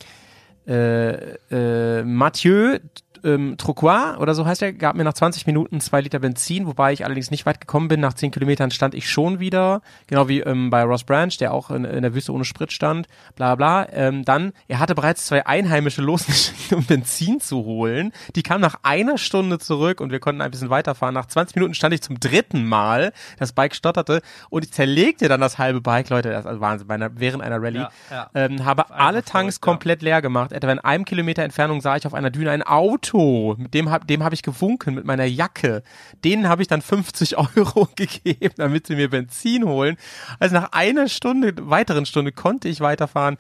[0.68, 2.80] äh, äh, Mathieu
[3.24, 6.94] ähm, Trocois oder so heißt er, gab mir nach 20 Minuten zwei Liter Benzin, wobei
[6.94, 8.00] ich allerdings nicht weit gekommen bin.
[8.00, 11.72] Nach 10 Kilometern stand ich schon wieder, genau wie ähm, bei Ross Branch, der auch
[11.72, 13.88] in, in der Wüste ohne Sprit stand, bla bla.
[13.92, 18.12] Ähm, dann, er hatte bereits zwei Einheimische losgeschickt, um Benzin zu holen.
[18.36, 21.16] Die kamen nach einer Stunde zurück und wir konnten ein bisschen weiterfahren.
[21.16, 25.42] Nach 20 Minuten stand ich zum dritten Mal, das Bike stotterte und ich zerlegte dann
[25.42, 27.80] das halbe Bike, Leute, das ist also Wahnsinn, einer, während einer Rallye.
[27.80, 28.30] Ja, ja.
[28.34, 29.62] Ähm, habe alle Tanks ja.
[29.62, 30.52] komplett leer gemacht.
[30.52, 33.07] Etwa in einem Kilometer Entfernung sah ich auf einer Düne ein Auto.
[33.14, 35.84] Mit dem hab, dem habe ich gewunken mit meiner Jacke.
[36.24, 39.98] Denen habe ich dann 50 Euro gegeben, damit sie mir Benzin holen.
[40.40, 43.38] Also nach einer Stunde, weiteren Stunde konnte ich weiterfahren.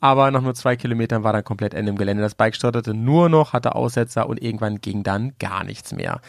[0.00, 2.22] Aber nach nur zwei Kilometern war dann komplett Ende im Gelände.
[2.22, 6.20] Das Bike stotterte nur noch, hatte Aussetzer und irgendwann ging dann gar nichts mehr.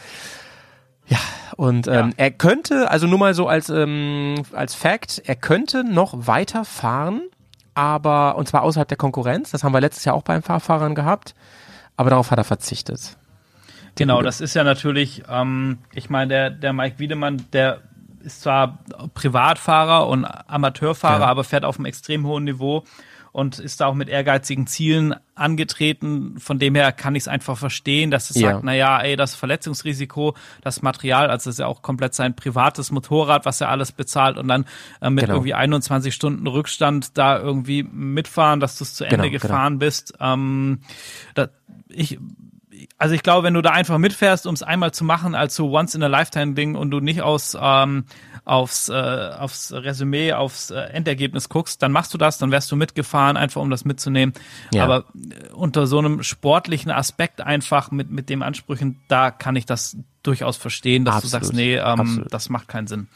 [1.08, 1.18] Ja,
[1.56, 2.10] und ähm, Ja.
[2.16, 7.22] er könnte, also nur mal so als, ähm, als Fact, er könnte noch weiterfahren,
[7.74, 11.34] aber, und zwar außerhalb der Konkurrenz, das haben wir letztes Jahr auch beim Fahrfahrern gehabt,
[11.96, 13.16] aber darauf hat er verzichtet.
[13.94, 17.82] Genau, das ist ja natürlich, ähm, ich meine, der, der Mike Wiedemann, der
[18.20, 18.78] ist zwar
[19.14, 21.26] Privatfahrer und Amateurfahrer, Ja.
[21.26, 22.84] aber fährt auf einem extrem hohen Niveau
[23.32, 26.38] und ist da auch mit ehrgeizigen Zielen angetreten.
[26.38, 28.52] Von dem her kann ich es einfach verstehen, dass es Ja.
[28.52, 32.36] sagt, na ja, ey, das Verletzungsrisiko, das Material, also das ist ja auch komplett sein
[32.36, 34.66] privates Motorrad, was er alles bezahlt und dann
[35.00, 35.36] äh, mit Genau.
[35.36, 39.40] irgendwie 21 Stunden Rückstand da irgendwie mitfahren, dass du es zu Ende Genau, genau.
[39.42, 40.12] gefahren bist.
[40.20, 40.80] Ähm,
[41.34, 41.48] da,
[41.94, 42.18] ich,
[42.98, 45.70] also ich glaube, wenn du da einfach mitfährst, um es einmal zu machen als so
[45.70, 48.04] once in a lifetime Ding und du nicht aus ähm,
[48.44, 52.76] aufs äh, aufs Resümee, aufs äh, Endergebnis guckst, dann machst du das, dann wärst du
[52.76, 54.34] mitgefahren, einfach um das mitzunehmen.
[54.72, 54.84] Ja.
[54.84, 59.66] Aber äh, unter so einem sportlichen Aspekt einfach mit mit dem Ansprüchen, da kann ich
[59.66, 62.32] das durchaus verstehen, dass Absolut, du sagst, nee, ähm, absolut.
[62.32, 63.08] das macht keinen Sinn.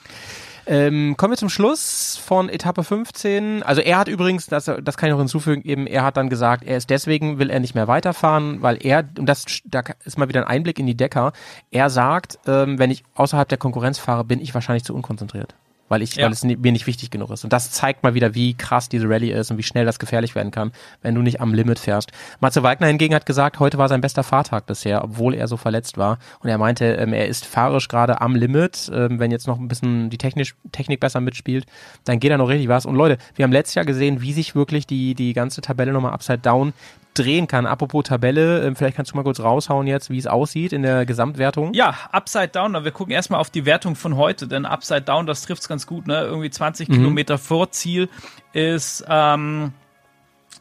[0.66, 3.62] Ähm, kommen wir zum Schluss von Etappe 15.
[3.62, 6.64] Also er hat übrigens, das, das kann ich noch hinzufügen, eben, er hat dann gesagt,
[6.64, 10.28] er ist deswegen, will er nicht mehr weiterfahren, weil er, und das, da ist mal
[10.28, 11.32] wieder ein Einblick in die Decker,
[11.70, 15.54] er sagt, ähm, wenn ich außerhalb der Konkurrenz fahre, bin ich wahrscheinlich zu unkonzentriert.
[15.88, 16.24] Weil ich, Ja.
[16.24, 17.44] weil es mir nicht wichtig genug ist.
[17.44, 20.34] Und das zeigt mal wieder, wie krass diese Rallye ist und wie schnell das gefährlich
[20.34, 20.72] werden kann,
[21.02, 22.10] wenn du nicht am Limit fährst.
[22.40, 25.96] Matze Wagner hingegen hat gesagt, heute war sein bester Fahrtag bisher, obwohl er so verletzt
[25.96, 26.18] war.
[26.40, 28.90] Und er meinte, ähm, er ist fahrisch gerade am Limit.
[28.92, 31.66] Ähm, wenn jetzt noch ein bisschen die Technisch, Technik besser mitspielt,
[32.04, 32.84] dann geht da noch richtig was.
[32.86, 36.12] Und Leute, wir haben letztes Jahr gesehen, wie sich wirklich die, die ganze Tabelle nochmal
[36.12, 36.72] upside down
[37.18, 37.66] drehen kann.
[37.66, 41.06] Apropos Tabelle, ähm, vielleicht kannst du mal kurz raushauen jetzt, wie es aussieht in der
[41.06, 41.74] Gesamtwertung.
[41.74, 45.42] Ja, Upside Down, wir gucken erstmal auf die Wertung von heute, denn Upside Down, das
[45.42, 46.22] trifft's ganz gut, ne?
[46.22, 48.08] Irgendwie 20 Kilometer vor Ziel
[48.52, 49.72] ist, ähm,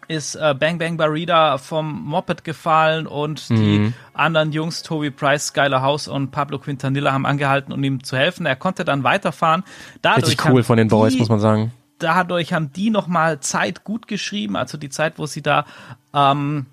[0.08, 5.82] ist äh, Bang Bang Barida vom Moped gefallen und die anderen Jungs, Toby Price, Skylar
[5.82, 8.46] House und Pablo Quintanilla haben angehalten, um ihm zu helfen.
[8.46, 9.64] Er konnte dann weiterfahren.
[10.02, 11.72] Dadurch Richtig cool von den Boys, muss man sagen.
[12.00, 15.66] Dadurch haben die nochmal Zeit gut geschrieben, also die Zeit, wo sie da
[16.14, 16.68] ähm,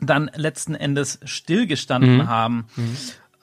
[0.00, 2.66] dann letzten Endes stillgestanden haben.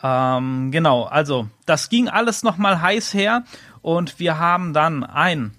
[0.03, 3.43] Ähm, genau, also das ging alles nochmal heiß her
[3.81, 5.51] und wir haben dann ein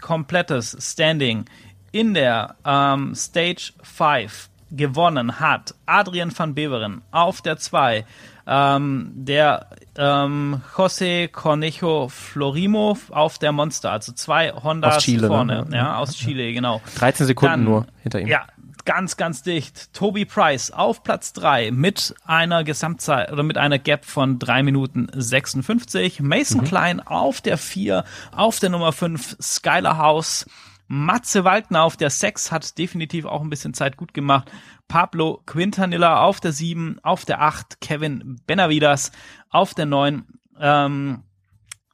[0.00, 1.46] komplettes Standing
[1.92, 8.04] in der ähm, Stage 5 gewonnen hat Adrian van Beveren auf der 2,
[8.46, 15.28] ähm, der ähm, José Cornejo Florimo auf der Monster, also zwei Hondas Aus Chile, ne?
[15.28, 15.76] vorne, Ja.
[15.76, 16.80] ja, aus Chile, genau.
[16.96, 18.28] 13 Sekunden Dann- nur hinter ihm.
[18.28, 18.46] Ja,
[18.84, 19.92] ganz, ganz dicht.
[19.92, 25.08] Toby Price auf Platz drei mit einer Gesamtzeit oder mit einer Gap von drei Minuten
[25.12, 26.20] 56.
[26.20, 26.64] Mason mhm.
[26.64, 30.46] Klein auf der vier, auf der Nummer fünf Skylar House.
[30.88, 34.50] Matze Waldner auf der sechs hat definitiv auch ein bisschen Zeit gut gemacht.
[34.88, 39.12] Pablo Quintanilla auf der sieben, auf der acht Kevin Benavidas
[39.50, 40.26] auf der neun.
[40.58, 41.22] Ähm,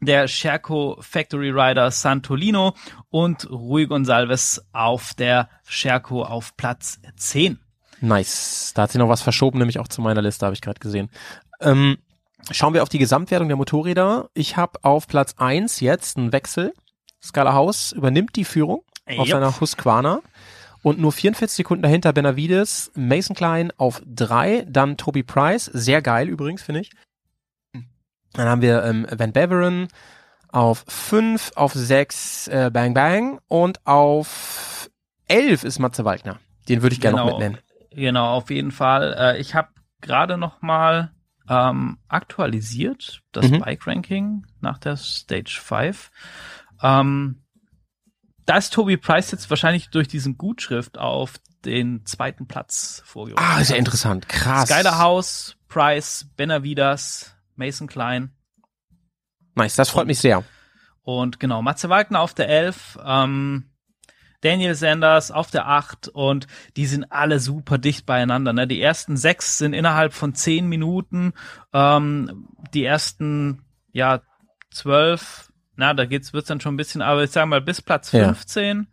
[0.02, 2.74] der Sherco Factory Rider Santolino
[3.10, 7.58] und Rui Gonsalves auf der Sherco auf Platz 10.
[8.00, 8.72] Nice.
[8.74, 11.08] Da hat sich noch was verschoben, nämlich auch zu meiner Liste, habe ich gerade gesehen.
[11.60, 11.98] Ähm,
[12.50, 14.28] schauen wir auf die Gesamtwertung der Motorräder.
[14.34, 16.74] Ich habe auf Platz 1 jetzt einen Wechsel.
[17.22, 19.20] Scala House übernimmt die Führung yep.
[19.20, 20.20] auf seiner Husqvarna.
[20.82, 26.28] Und nur 44 Sekunden dahinter Benavides, Mason Klein auf drei, dann Toby Price, sehr geil
[26.28, 26.90] übrigens, finde ich,
[28.32, 29.88] dann haben wir ähm, Van Beveren
[30.48, 34.90] auf 5, auf 6 äh, Bang Bang und auf
[35.28, 36.38] 11 ist Matze Waldner.
[36.68, 37.58] Den würde ich gerne genau, noch mitnennen.
[37.90, 39.14] Genau, auf jeden Fall.
[39.18, 39.68] Äh, ich habe
[40.00, 41.12] gerade noch mal
[41.48, 43.60] ähm, aktualisiert das mhm.
[43.60, 46.10] Bike Ranking nach der Stage 5.
[46.82, 47.42] Ähm,
[48.46, 53.40] da ist Toby Price jetzt wahrscheinlich durch diesen Gutschrift auf den zweiten Platz vorgerückt.
[53.42, 54.28] Ah, sehr interessant.
[54.28, 54.68] Krass.
[54.68, 58.32] Skyler House, Price, Benavidas, Mason Klein.
[59.54, 60.44] Nice, das freut und, mich sehr.
[61.02, 63.70] Und genau, Matze Wagner auf der 11, ähm,
[64.40, 68.52] Daniel Sanders auf der 8 und die sind alle super dicht beieinander.
[68.52, 68.66] Ne?
[68.66, 71.32] Die ersten sechs sind innerhalb von zehn Minuten,
[71.72, 74.20] ähm, die ersten ja
[74.70, 78.10] zwölf, na, da geht's wird's dann schon ein bisschen, aber ich sag mal bis Platz
[78.10, 78.84] 15 ja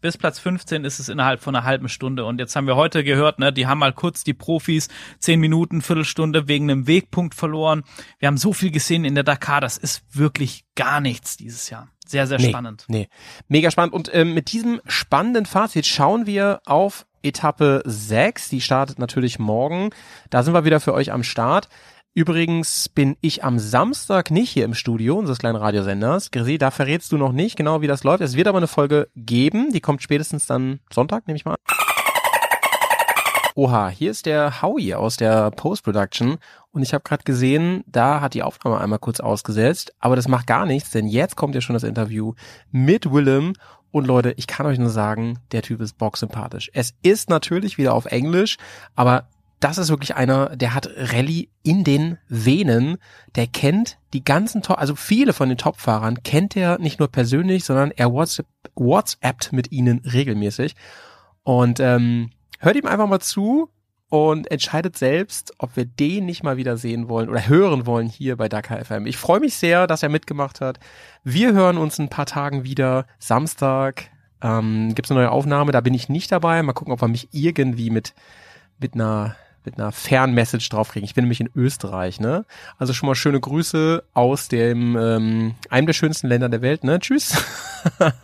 [0.00, 2.24] bis Platz 15 ist es innerhalb von einer halben Stunde.
[2.24, 5.82] Und jetzt haben wir heute gehört, ne, die haben mal kurz die Profis zehn Minuten,
[5.82, 7.82] Viertelstunde wegen einem Wegpunkt verloren.
[8.18, 11.88] Wir haben so viel gesehen in der Dakar, das ist wirklich gar nichts dieses Jahr.
[12.06, 12.84] Sehr, sehr nee, spannend.
[12.86, 13.08] Nee,
[13.48, 13.94] mega spannend.
[13.94, 18.48] Und ähm, mit diesem spannenden Fazit schauen wir auf Etappe 6.
[18.50, 19.90] Die startet natürlich morgen.
[20.30, 21.68] Da sind wir wieder für euch am Start.
[22.16, 26.30] Übrigens bin ich am Samstag nicht hier im Studio unseres kleinen Radiosenders.
[26.30, 28.22] Grisi, da verrätst du noch nicht genau, wie das läuft.
[28.22, 29.70] Es wird aber eine Folge geben.
[29.70, 31.56] Die kommt spätestens dann Sonntag, nehme ich mal
[33.54, 36.38] Oha, hier ist der Howie aus der Post-Production
[36.72, 40.46] und ich habe gerade gesehen, da hat die Aufnahme einmal kurz ausgesetzt, aber das macht
[40.46, 42.32] gar nichts, denn jetzt kommt ja schon das Interview
[42.70, 43.52] mit Willem
[43.90, 46.70] und Leute, ich kann euch nur sagen, der Typ ist boxsympathisch.
[46.74, 48.56] Es ist natürlich wieder auf Englisch,
[48.94, 49.28] aber
[49.60, 52.98] das ist wirklich einer, der hat Rallye in den Venen.
[53.34, 57.64] Der kennt die ganzen Top, also viele von den Topfahrern kennt er nicht nur persönlich,
[57.64, 60.74] sondern er WhatsApp, WhatsAppt mit ihnen regelmäßig.
[61.42, 63.70] Und ähm, hört ihm einfach mal zu
[64.08, 68.36] und entscheidet selbst, ob wir den nicht mal wieder sehen wollen oder hören wollen hier
[68.36, 69.06] bei Dakar FM.
[69.06, 70.78] Ich freue mich sehr, dass er mitgemacht hat.
[71.24, 73.06] Wir hören uns ein paar Tagen wieder.
[73.18, 74.10] Samstag
[74.42, 76.62] ähm, gibt eine neue Aufnahme, da bin ich nicht dabei.
[76.62, 78.14] Mal gucken, ob er mich irgendwie mit
[78.78, 81.04] mit einer mit einer Fernmessage draufkriegen.
[81.04, 82.46] Ich bin nämlich in Österreich, ne?
[82.78, 86.98] Also schon mal schöne Grüße aus dem ähm, einem der schönsten Länder der Welt, ne?
[86.98, 87.36] Tschüss.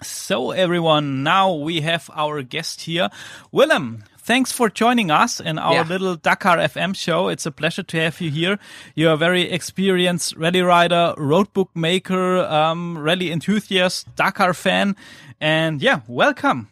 [0.00, 3.08] So everyone, now we have our guest here.
[3.50, 5.82] Willem, thanks for joining us in our yeah.
[5.84, 7.28] little Dakar FM show.
[7.28, 8.58] It's a pleasure to have you here.
[8.94, 14.96] You're a very experienced rally rider, roadbook maker, um, rally enthusiast, Dakar fan.
[15.40, 16.68] And yeah, welcome.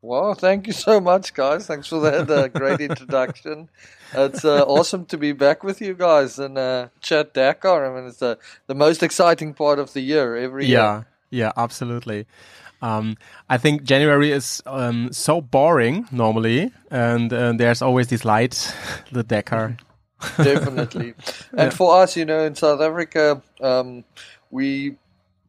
[0.00, 1.66] Well, thank you so much, guys.
[1.66, 3.68] Thanks for that uh, great introduction.
[4.14, 7.84] It's uh, awesome to be back with you guys and uh, chat Dakar.
[7.84, 11.06] I mean, it's the, the most exciting part of the year every yeah, year.
[11.28, 12.26] Yeah, absolutely.
[12.82, 13.16] Um,
[13.48, 18.74] I think January is um, so boring normally, and uh, there's always this light,
[19.12, 19.76] the Dakar.
[20.36, 21.14] Definitely,
[21.50, 21.70] and yeah.
[21.70, 24.04] for us, you know, in South Africa, um,
[24.50, 24.96] we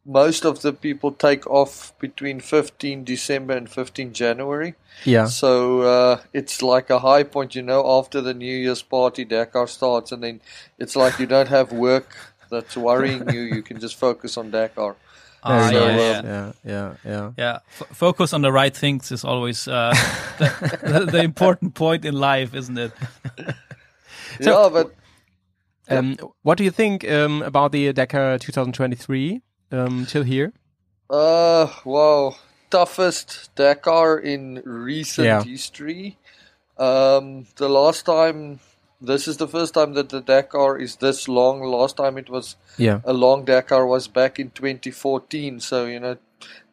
[0.05, 4.75] most of the people take off between 15 December and 15 January.
[5.03, 5.25] Yeah.
[5.25, 9.67] So uh, it's like a high point, you know, after the New Year's party, Dakar
[9.67, 10.41] starts, and then
[10.77, 12.15] it's like you don't have work
[12.51, 13.41] that's worrying you.
[13.41, 14.95] You can just focus on Dakar.
[15.45, 17.31] Yeah, yeah, yeah, yeah, yeah, yeah.
[17.37, 19.93] Yeah, F- focus on the right things is always uh,
[20.39, 22.91] the, the, the, important point in life, isn't it?
[24.41, 24.95] so, yeah, but
[25.89, 30.53] um, what do you think um, about the Dakar 2023 um, till here?
[31.09, 32.35] Uh, wow,
[32.71, 35.43] toughest Dakar in recent yeah.
[35.43, 36.17] history.
[36.77, 38.59] Um, the last time
[39.05, 41.61] this is the first time that the Dakar is this long.
[41.61, 43.01] Last time it was yeah.
[43.03, 45.59] a long Dakar was back in 2014.
[45.59, 46.17] So you know,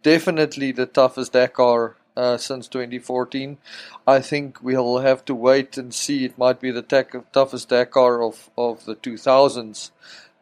[0.02, 3.58] definitely the toughest Dakar uh, since 2014.
[4.06, 6.24] I think we'll have to wait and see.
[6.24, 9.90] It might be the tech, toughest Dakar of of the 2000s.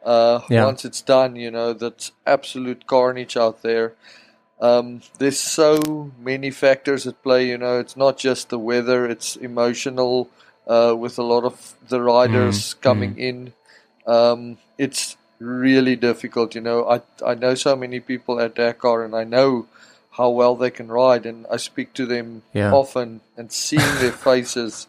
[0.03, 0.65] Uh, Yeah.
[0.65, 3.93] Once it's done, you know, that's absolute carnage out there.
[4.59, 7.47] Um, there's so many factors at play.
[7.47, 10.29] You know, it's not just the weather; it's emotional.
[10.67, 13.53] Uh, with a lot of the riders coming in,
[14.05, 16.55] um, it's really difficult.
[16.55, 19.65] You know, I I know so many people at Dakar, and I know
[20.11, 22.71] how well they can ride, and I speak to them Yeah.
[22.71, 24.87] often, and seeing their faces,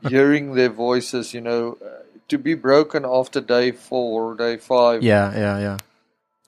[0.00, 1.32] hearing their voices.
[1.32, 5.02] You know, uh, to be broken after day four, day five.
[5.02, 5.78] Yeah, yeah, yeah.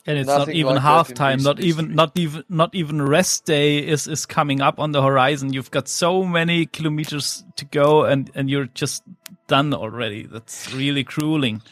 [0.07, 4.09] And it's not even like halftime, not even not even not even rest day is
[4.09, 5.53] is coming up on the horizon.
[5.53, 9.05] You've got so many kilometers to go and and you're just
[9.49, 10.27] done already.
[10.27, 11.63] That's really crueling.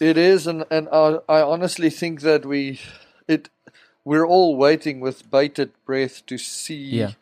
[0.00, 2.80] It is, and and I, I honestly think that we,
[3.28, 3.50] it,
[4.04, 7.12] we're all waiting with bated breath to see Yeah.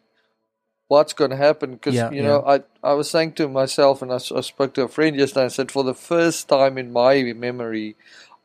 [0.88, 1.74] what's going to happen.
[1.74, 4.82] Because Yeah, you know, I I was saying to myself, and I, I spoke to
[4.84, 5.46] a friend yesterday.
[5.46, 7.96] I said, for the first time in my memory,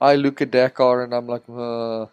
[0.02, 2.06] I look at Dakar and I'm like, uh,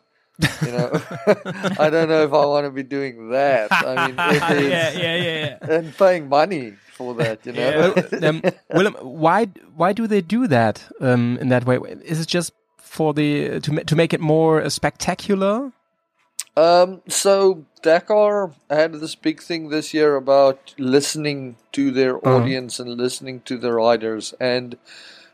[0.64, 0.90] you know,
[1.78, 3.70] I don't know if I want to be doing that.
[3.72, 4.16] I mean,
[4.70, 5.76] yeah, yeah, yeah, yeah.
[5.76, 7.94] and paying money for that, you know.
[7.96, 8.28] Yeah.
[8.28, 8.42] um,
[8.74, 11.78] Willem, why why do they do that um, in that way?
[12.04, 15.72] Is it just for the to to make it more uh, spectacular?
[16.56, 22.36] Um, so Dakar had this big thing this year about listening to their Uh-huh.
[22.36, 24.32] audience and listening to the riders.
[24.40, 24.76] And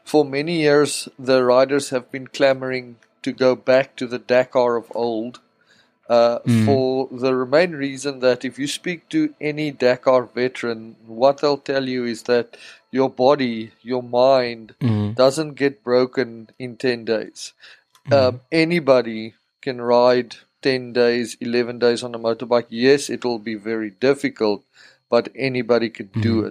[0.05, 4.91] for many years, the riders have been clamoring to go back to the Dakar of
[4.95, 5.41] old.
[6.09, 6.65] Uh, Mm.
[6.67, 11.89] For the main reason that if you speak to any Dakar veteran, what they'll tell
[11.89, 12.57] you is that
[12.91, 15.15] your body, your mind, Mm.
[15.15, 17.55] doesn't get broken in 10 days.
[18.11, 18.13] Mm-hmm.
[18.13, 22.67] Um, anybody can ride 10 days, 11 days on a motorbike.
[22.69, 24.65] Yes, it will be very difficult,
[25.09, 26.47] but anybody can do Mm-hmm.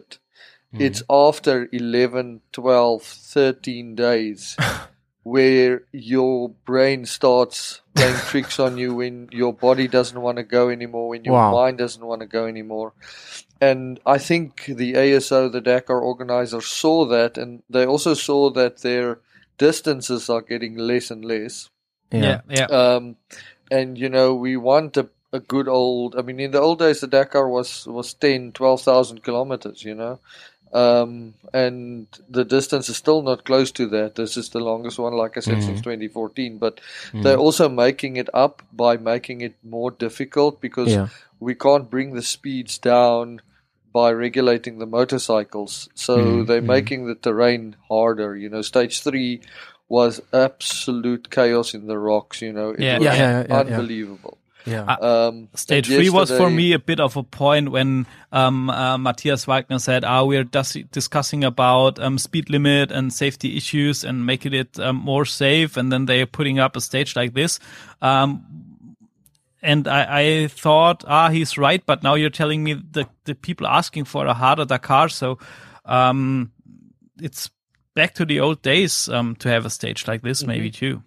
[0.73, 0.81] It.
[0.81, 4.55] It's after 11, 12, 13 days
[5.23, 10.69] where your brain starts playing tricks on you when your body doesn't want to go
[10.69, 11.51] anymore, when your Wow.
[11.51, 12.93] mind doesn't want to go anymore.
[13.59, 18.81] And I think the ASO, the Dakar organizers, saw that, and they also saw that
[18.81, 19.19] their
[19.59, 21.69] distances are getting less and less.
[22.11, 22.65] Yeah, yeah.
[22.65, 23.17] Um,
[23.69, 26.15] and you know, we want a, a good old.
[26.17, 29.83] I mean, in the old days, the Dakar was was 10, 12,000 kilometers.
[29.83, 30.19] You know,
[30.73, 34.15] um, and the distance is still not close to that.
[34.15, 35.63] This is the longest one, like I said, Mm.
[35.65, 36.57] since 2014.
[36.57, 36.79] But
[37.13, 41.07] they're also making it up by making it more difficult because Yeah.
[41.39, 43.41] we can't bring the speeds down
[43.93, 45.89] by regulating the motorcycles.
[45.95, 46.65] So Mm, they're mm.
[46.77, 48.35] making the terrain harder.
[48.37, 49.41] You know, stage three
[49.89, 52.41] was absolute chaos in the rocks.
[52.41, 52.97] You know, it Yeah.
[52.99, 53.59] was Yeah, yeah, yeah, yeah.
[53.59, 54.37] unbelievable.
[54.65, 54.83] Yeah.
[54.83, 59.45] Um, Stage three was for me a bit of a point when um, uh, Matthias
[59.45, 64.53] Wagner said, "Ah, we're dis- discussing about um, speed limit and safety issues and making
[64.53, 67.59] it um, more safe." And then they're putting up a stage like this.
[68.01, 68.45] Um,
[69.63, 71.83] and I, I thought, ah, he's right.
[71.85, 75.39] But now you're telling me the the people asking for a harder Dakar, so
[75.85, 76.51] um,
[77.19, 77.49] it's
[77.93, 81.03] back to the old days um, to have a stage like this, maybe too.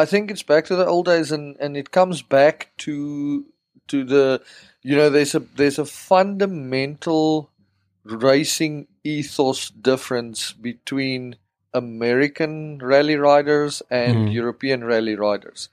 [0.00, 3.46] I think it's back to the old days, and, and it comes back to
[3.88, 4.42] to the
[4.82, 7.50] you know there's a there's a fundamental
[8.04, 11.36] racing ethos difference between
[11.74, 14.32] American rally riders and Mhm.
[14.32, 15.68] European rally riders.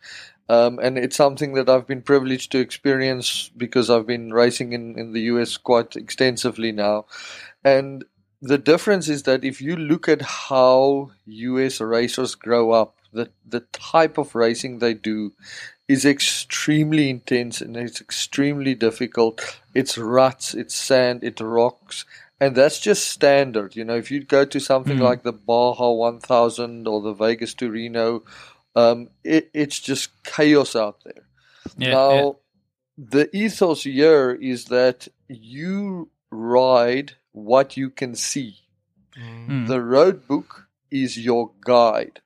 [0.49, 4.97] Um, and it's something that I've been privileged to experience because I've been racing in,
[4.97, 7.05] in the US quite extensively now.
[7.63, 8.05] And
[8.41, 13.61] the difference is that if you look at how US racers grow up, the, the
[13.73, 15.33] type of racing they do
[15.87, 19.59] is extremely intense and it's extremely difficult.
[19.73, 22.05] It's ruts, it's sand, it rocks.
[22.39, 23.75] And that's just standard.
[23.75, 25.09] You know, if you go to something Mm.
[25.09, 28.23] like the Baja 1000 or the Vegas to Reno,
[28.75, 31.23] um, it, it's just chaos out there.
[31.77, 32.31] Yeah, now, yeah.
[32.97, 38.57] the ethos here is that you ride what you can see.
[39.17, 39.67] Mm.
[39.67, 42.21] The road book is your guide.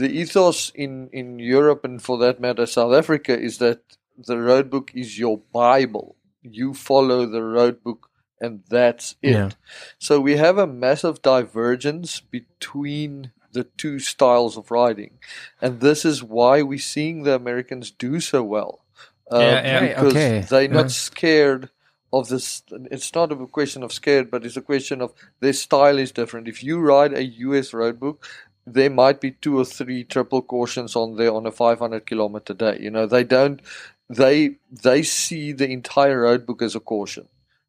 [0.00, 3.80] The ethos in, in Europe and for that matter South Africa is that
[4.18, 6.16] the road book is your Bible.
[6.42, 9.32] You follow the road book and that's it.
[9.32, 9.50] Yeah.
[9.98, 15.18] So we have a massive divergence between the two styles of riding.
[15.60, 18.84] And this is why we're seeing the Americans do so well.
[19.32, 19.88] Yeah, um, yeah.
[19.88, 20.46] Because Okay.
[20.50, 20.68] they're Yeah.
[20.82, 21.70] not scared
[22.12, 22.62] of this.
[22.90, 26.48] It's not a question of scared, but it's a question of their style is different.
[26.48, 28.26] If you ride a US road book,
[28.66, 32.78] there might be two or three triple cautions on there on a 500 kilometer day.
[32.80, 33.60] You know, they don't.
[34.08, 37.28] They they see the entire road book as a caution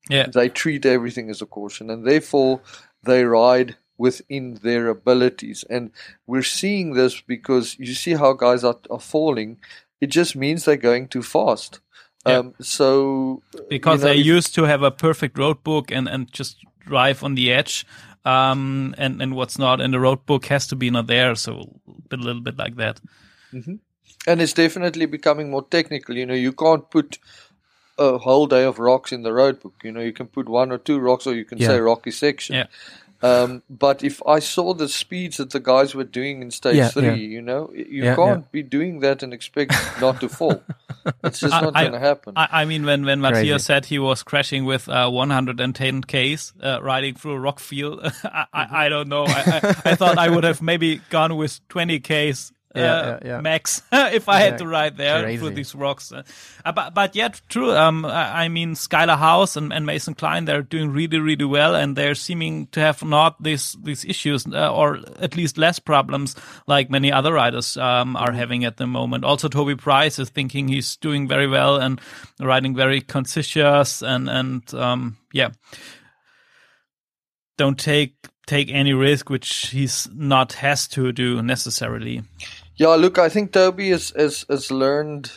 [0.10, 0.28] yeah.
[0.28, 2.62] they treat everything as a caution and therefore
[3.04, 5.64] they ride within their abilities.
[5.70, 5.92] And
[6.26, 9.58] we're seeing this because you see how guys are, are falling.
[10.00, 11.80] It just means they're going too fast.
[12.26, 12.38] Yeah.
[12.38, 16.32] Um, so because you know, they used to have a perfect road book and and
[16.32, 17.86] just drive on the edge
[18.26, 21.80] um and and what's not in the road book has to be not there so
[22.12, 23.00] a little bit like that
[24.28, 26.16] and it's definitely becoming more technical.
[26.16, 27.18] You know, you can't put
[27.98, 29.74] a whole day of rocks in the road book.
[29.84, 31.68] You know, you can put one or two rocks, or you can Yeah.
[31.68, 32.56] say rocky section.
[32.56, 32.68] Yeah.
[33.24, 36.90] Um, but if I saw the speeds that the guys were doing in stage Yeah,
[36.90, 37.14] three, yeah.
[37.14, 40.64] you know, you Yeah, can't be doing that and expect not to fall.
[41.24, 42.34] It's just I- not going to happen.
[42.36, 43.34] I, I mean, when when Crazy.
[43.34, 48.02] Matthias said he was crashing with uh, 110 k's uh, riding through a rock field,
[48.24, 49.24] I, I, I don't know.
[49.26, 52.52] I, I, I thought I would have maybe gone with 20 k's.
[52.76, 53.42] Uh, Yeah, yeah, yeah.
[53.42, 55.38] max if I had to ride there crazy.
[55.40, 56.12] through these rocks.
[56.12, 56.24] Uh,
[56.72, 57.72] but but yet true.
[57.72, 61.96] Um, I mean Skylar House and, and Mason Klein they're doing really really well and
[61.98, 66.36] they're seeming to have not these these issues uh, or at least less problems
[66.68, 68.16] like many other riders um, Mm-hmm.
[68.18, 69.26] are having at the moment.
[69.26, 72.00] Also Toby Price is thinking he's doing very well and
[72.40, 75.50] riding very conscious and and um, yeah.
[77.58, 78.16] Don't take
[78.52, 82.24] take any risk which he's not has to do necessarily.
[82.76, 85.32] Yeah, look, I think Toby has, has, has learned,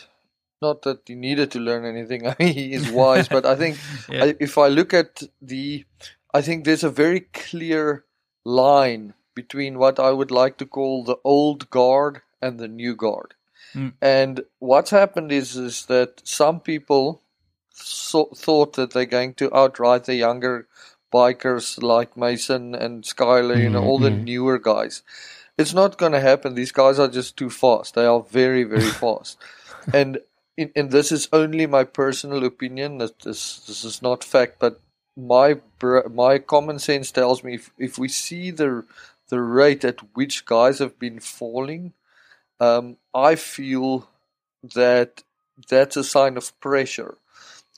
[0.61, 3.77] not that he needed to learn anything, I mean, he is wise, but I think
[4.09, 4.25] Yeah.
[4.25, 5.85] I, if I look at the,
[6.33, 8.03] I think there's a very clear
[8.43, 13.33] line between what I would like to call the old guard and the new guard.
[13.73, 13.93] Mm.
[14.01, 17.21] And what's happened is, is that some people
[17.71, 20.67] so, thought that they're going to outride the younger
[21.15, 24.23] bikers like Mason and Skyler, you know, all the Mhm.
[24.31, 25.03] newer guys.
[25.57, 26.55] It's not going to happen.
[26.55, 27.95] These guys are just too fast.
[27.95, 29.37] They are very, very fast.
[29.93, 30.19] And
[30.57, 32.97] in, and this is only my personal opinion.
[32.99, 34.79] That this this is not fact, but
[35.15, 35.49] my
[36.25, 38.83] my common sense tells me if, if we see the
[39.29, 41.93] the rate at which guys have been falling,
[42.59, 44.07] um, I feel
[44.75, 45.23] that
[45.69, 47.17] that's a sign of pressure.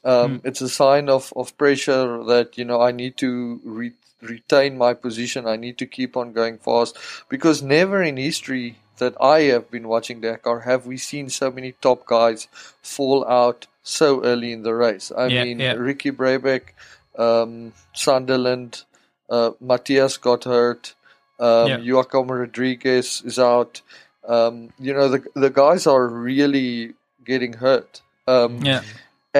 [0.07, 4.77] Um, It's a sign of, of pressure that you know I need to re- retain
[4.77, 5.45] my position.
[5.45, 6.97] I need to keep on going fast
[7.29, 11.73] because never in history that I have been watching Dakar have we seen so many
[11.81, 12.47] top guys
[12.81, 15.11] fall out so early in the race.
[15.15, 15.73] I Yeah, mean, yeah.
[15.73, 16.73] Ricky Brebeck,
[17.17, 18.83] um, Sunderland,
[19.29, 20.95] uh, Matthias got hurt.
[21.39, 21.79] Um, Yeah.
[21.93, 23.81] Joaquim Rodriguez is out.
[24.27, 26.93] Um, you know, the the guys are really
[27.23, 28.01] getting hurt.
[28.27, 28.81] Um, Yeah.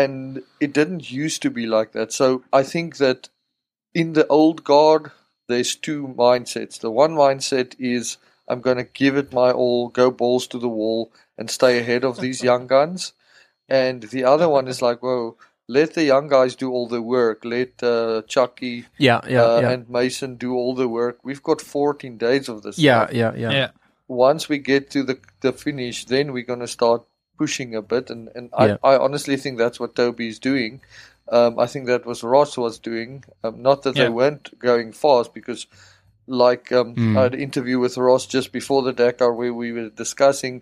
[0.03, 2.11] And it didn't used to be like that.
[2.13, 3.29] So I think that
[3.93, 5.11] in the old guard,
[5.47, 6.79] there's two mindsets.
[6.79, 8.17] The one mindset is
[8.47, 12.03] I'm going to give it my all, go balls to the wall, and stay ahead
[12.03, 13.13] of these young guns.
[13.69, 15.37] And the other one is like, whoa,
[15.67, 17.43] let the young guys do all the work.
[17.43, 19.69] Let uh, Chucky Yeah, yeah, uh, yeah.
[19.71, 21.19] and Mason do all the work.
[21.23, 22.77] We've got 14 days of this.
[22.77, 23.69] yeah, stuff yeah, yeah, yeah.
[24.07, 27.03] once we get to the the finish, then we're going to start
[27.37, 28.77] pushing a bit, and and Yeah.
[28.83, 30.81] I, I honestly think that's what Toby is doing.
[31.29, 33.23] Um, I think that was Ross was doing.
[33.43, 34.03] Um, not that Yeah.
[34.05, 35.67] they weren't going fast, because
[36.27, 37.17] like um, Mm.
[37.17, 40.61] I had an interview with Ross just before the Dakar where we were discussing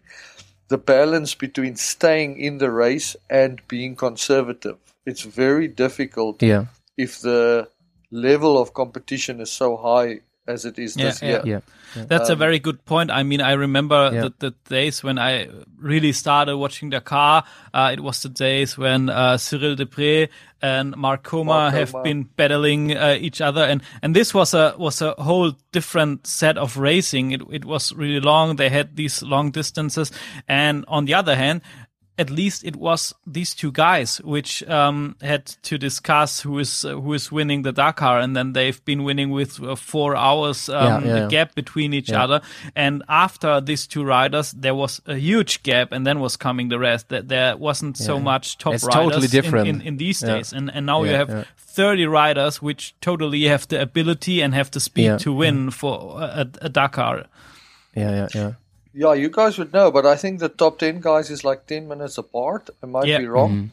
[0.67, 4.77] the balance between staying in the race and being conservative.
[5.05, 6.65] It's very difficult yeah,
[6.97, 7.69] if the
[8.11, 11.29] level of competition is so high as it is Yeah, this yeah.
[11.29, 11.41] year.
[11.95, 12.05] yeah.
[12.07, 13.09] That's a Um, very good point.
[13.09, 14.21] I mean, I remember Yeah.
[14.21, 15.47] the, the days when I
[15.79, 17.43] really started watching Dakar.
[17.73, 20.27] Uh, it was the days when uh, Cyril Depré
[20.61, 25.01] and Mark Coma have been battling uh, each other, and and this was a was
[25.01, 27.31] a whole different set of racing.
[27.31, 28.57] It it was really long.
[28.57, 30.11] They had these long distances,
[30.47, 31.61] and on the other hand.
[32.17, 36.95] At least it was these two guys which um, had to discuss who is uh,
[36.95, 41.03] who is winning the Dakar, and then they've been winning with uh, four hours um,
[41.03, 41.27] Yeah, yeah, yeah.
[41.27, 42.41] gap between each other.
[42.75, 46.79] And after these two riders, there was a huge gap, and then was coming the
[46.79, 47.09] rest.
[47.09, 49.67] That there wasn't so much top It's riders totally different.
[49.67, 50.35] In, in, these Yeah.
[50.35, 50.53] days.
[50.53, 51.45] And and now you have.
[51.75, 56.47] 30 riders which totally have the ability and have the speed to win for a,
[56.61, 57.25] a Dakar.
[57.93, 58.51] yeah, yeah, yeah.
[58.97, 61.87] Yeah, you guys would know, but I think the top ten guys is like ten
[61.87, 62.69] minutes apart.
[62.81, 63.19] I might Yeah.
[63.19, 63.71] be wrong.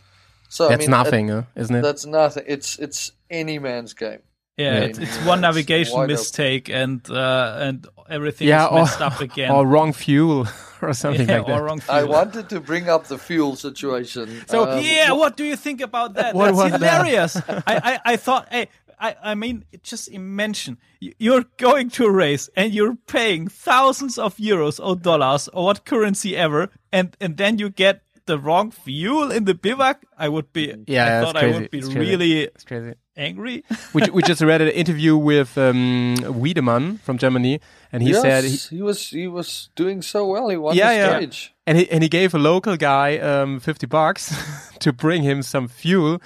[0.49, 1.83] So I That's mean, nothing, uh, isn't it- it?
[1.83, 2.45] that's nothing.
[2.47, 4.19] It's it's any man's game.
[4.59, 4.81] Yeah, Yeah.
[4.89, 6.15] it's, it's one navigation wide open.
[6.17, 9.51] mistake and uh, and everything yeah, is or, messed up again.
[9.55, 10.47] or wrong fuel
[10.83, 11.59] or something yeah, like that.
[11.59, 14.43] or wrong I wanted to bring up the fuel situation.
[14.49, 16.35] So Um, yeah, what do you think about that?
[16.39, 16.81] What That's was that?
[16.81, 17.37] hilarious.
[17.67, 18.69] I, I I thought, hey,
[19.09, 20.79] I I mean, just imagine
[21.19, 25.85] you're going to a race and you're paying thousands of euros or dollars or what
[25.85, 29.97] currency ever, and and then you get the wrong fuel in the bivouac.
[30.17, 30.73] I would be.
[30.87, 32.11] Yeah, I that's thought I would be It's crazy.
[32.11, 32.95] really It's crazy.
[33.17, 33.65] angry.
[33.93, 37.61] we, we just read an interview with um, Wiedemann from Germany,
[37.93, 40.49] and he yes, said he, he, was he was doing so well.
[40.51, 41.17] He won Yeah, the yeah.
[41.19, 41.53] stage.
[41.67, 44.33] and he and he gave a local guy um, fifty bucks
[44.79, 46.21] to bring him some fuel.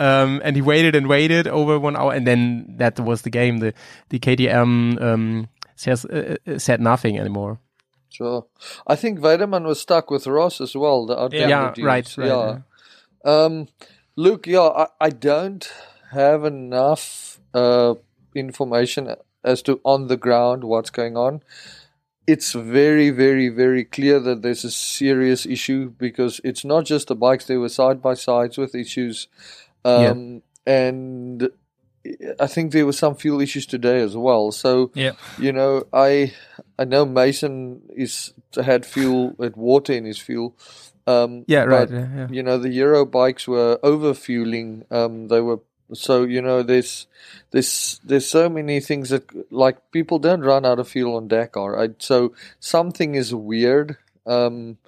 [0.00, 3.58] Um, and he waited and waited over one hour, and then that was the game.
[3.58, 3.74] The
[4.08, 7.60] the KTM um, says uh, uh, said nothing anymore.
[8.08, 8.46] Sure.
[8.86, 11.04] I think Weidemann was stuck with Ross as well.
[11.04, 12.58] The Yeah, Yeah, right, right, Yeah.
[13.24, 13.68] Um,
[14.16, 15.70] look, yeah, I, I don't
[16.12, 17.94] have enough uh,
[18.34, 21.42] information as to on the ground what's going on.
[22.26, 27.16] It's very, very, very clear that there's a serious issue because it's not just the
[27.16, 29.28] bikes; they were side by sides with issues,
[29.84, 31.50] um, and
[32.38, 34.52] I think there were some fuel issues today as well.
[34.52, 35.12] So Yeah.
[35.38, 36.32] you know, I
[36.78, 40.56] I know Mason is had fuel, had water in his fuel.
[41.06, 41.88] Um, Yeah, right.
[41.88, 42.28] but, yeah, yeah.
[42.30, 44.84] You know, the Euro bikes were over fueling.
[44.90, 45.60] Um, they were
[45.92, 47.06] so you know there's
[47.50, 51.78] there's there's so many things that like people don't run out of fuel on Dakar.
[51.82, 53.96] I, so something is weird.
[54.26, 54.78] Um,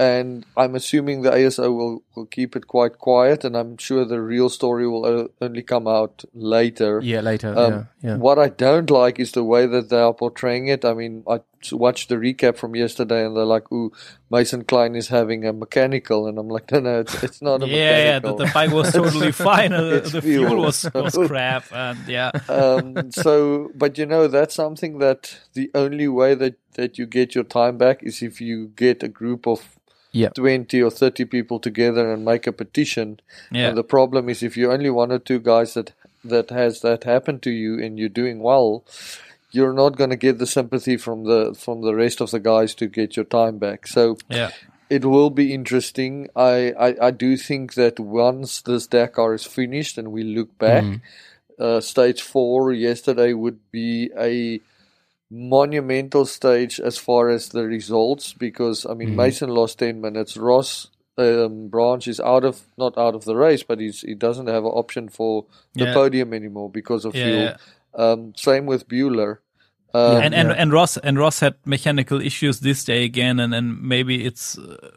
[0.00, 4.22] and I'm assuming the ASO will, will keep it quite quiet, and I'm sure the
[4.22, 7.02] real story will only come out later.
[7.02, 7.52] Yeah, later.
[7.54, 8.16] Um, yeah, yeah.
[8.16, 10.86] What I don't like is the way that they are portraying it.
[10.86, 11.40] I mean, I
[11.70, 13.92] watched the recap from yesterday, and they're like, "Ooh,
[14.30, 17.68] Mason Klein is having a mechanical," and I'm like, "No, no, it's, it's not a
[17.68, 19.72] Yeah, yeah, the, mechanical." the bike was totally fine.
[19.74, 20.48] It's the fuel.
[20.48, 25.70] fuel was, was crap, and yeah, um, so, but you know, that's something that the
[25.74, 29.46] only way that that you get your time back is if you get a group
[29.46, 29.76] of
[30.12, 30.30] Yeah.
[30.30, 33.20] 20 or 30 people together and make a petition.
[33.52, 35.92] yeah, And the problem is if you're only one or two guys that
[36.24, 38.84] that has that happen to you and you're doing well,
[39.52, 42.74] you're not going to get the sympathy from the from the rest of the guys
[42.74, 43.86] to get your time back.
[43.86, 44.50] So yeah,
[44.90, 46.28] it will be interesting.
[46.34, 50.84] I, I, I do think that once this Dakar is finished and we look back,
[51.58, 54.60] uh, stage four yesterday would be a
[55.30, 60.36] monumental stage as far as the results because I mean Mason lost ten minutes.
[60.36, 64.48] Ross um, Branch is out of not out of the race, but he's he doesn't
[64.48, 65.94] have an option for the Yeah.
[65.94, 67.40] podium anymore because of Yeah, fuel.
[67.42, 67.56] yeah.
[67.94, 69.38] Um, same with Bueller.
[69.92, 70.54] Um, and and, yeah.
[70.58, 74.90] and Ross and Ross had mechanical issues this day again, and and maybe it's uh,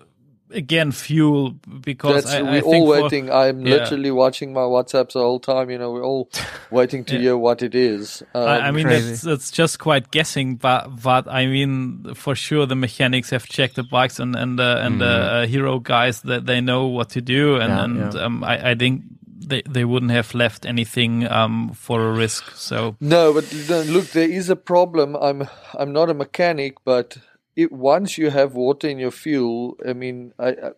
[0.54, 1.51] again fuel
[1.82, 3.32] because I, we're I all think for- waiting.
[3.32, 3.76] I'm yeah.
[3.76, 5.70] literally watching my WhatsApps the whole time.
[5.70, 6.30] You know, we're all
[6.72, 7.22] waiting to Yeah.
[7.22, 8.24] hear what it is.
[8.34, 9.10] Um, I, I mean, Crazy.
[9.10, 13.76] that's, that's just quite guessing, but but I mean, for sure, the mechanics have checked
[13.76, 17.22] the bikes and and uh, and uh, uh, hero guys that they know what to
[17.22, 18.22] do, and Yeah, and yeah.
[18.22, 19.01] Um, I, I think
[19.45, 22.51] they they wouldn't have left anything um, for a risk.
[22.56, 25.16] So no, but look, there is a problem.
[25.18, 25.47] I'm
[25.78, 27.18] I'm not a mechanic, but
[27.56, 30.49] it, once you have water in your fuel, I mean, I.
[30.49, 30.72] I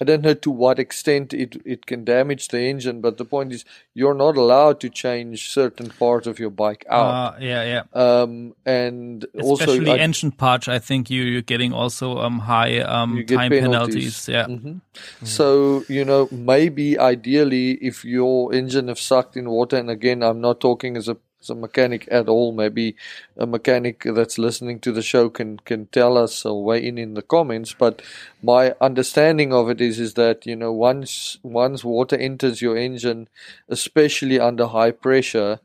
[0.00, 3.52] I don't know to what extent it, it can damage the engine, but the point
[3.52, 7.34] is you're not allowed to change certain parts of your bike out.
[7.34, 7.82] uh, yeah, yeah.
[7.92, 13.24] um, and also, Especially engine parts, I think you you're getting also um high um
[13.26, 14.24] time penalties.
[14.24, 14.28] penalties.
[14.28, 14.80] Yeah, Mhm.
[15.24, 20.40] So, you know, maybe ideally, if your engine have sucked in water, and again, I'm
[20.40, 21.16] not talking as a,
[21.50, 22.96] a mechanic at all, maybe
[23.36, 26.98] a mechanic that's listening to the show can, can tell us uh, or weigh in
[26.98, 27.72] in the comments.
[27.72, 28.02] But
[28.42, 33.28] my understanding of it is, is that, you know, once, once water enters your engine,
[33.68, 35.60] especially under high pressure,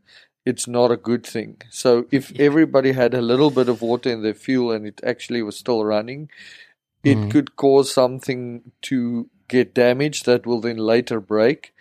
[0.46, 1.62] it's not a good thing.
[1.70, 5.44] So if everybody had a little bit of water in their fuel and it actually
[5.44, 6.30] was still running,
[7.04, 7.30] it mm-hmm.
[7.30, 11.74] could cause something to get damaged that will then later break.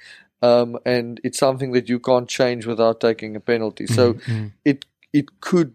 [0.42, 3.86] Um, and it's something that you can't change without taking a penalty.
[3.86, 4.46] So mm-hmm, mm-hmm.
[4.64, 5.74] it it could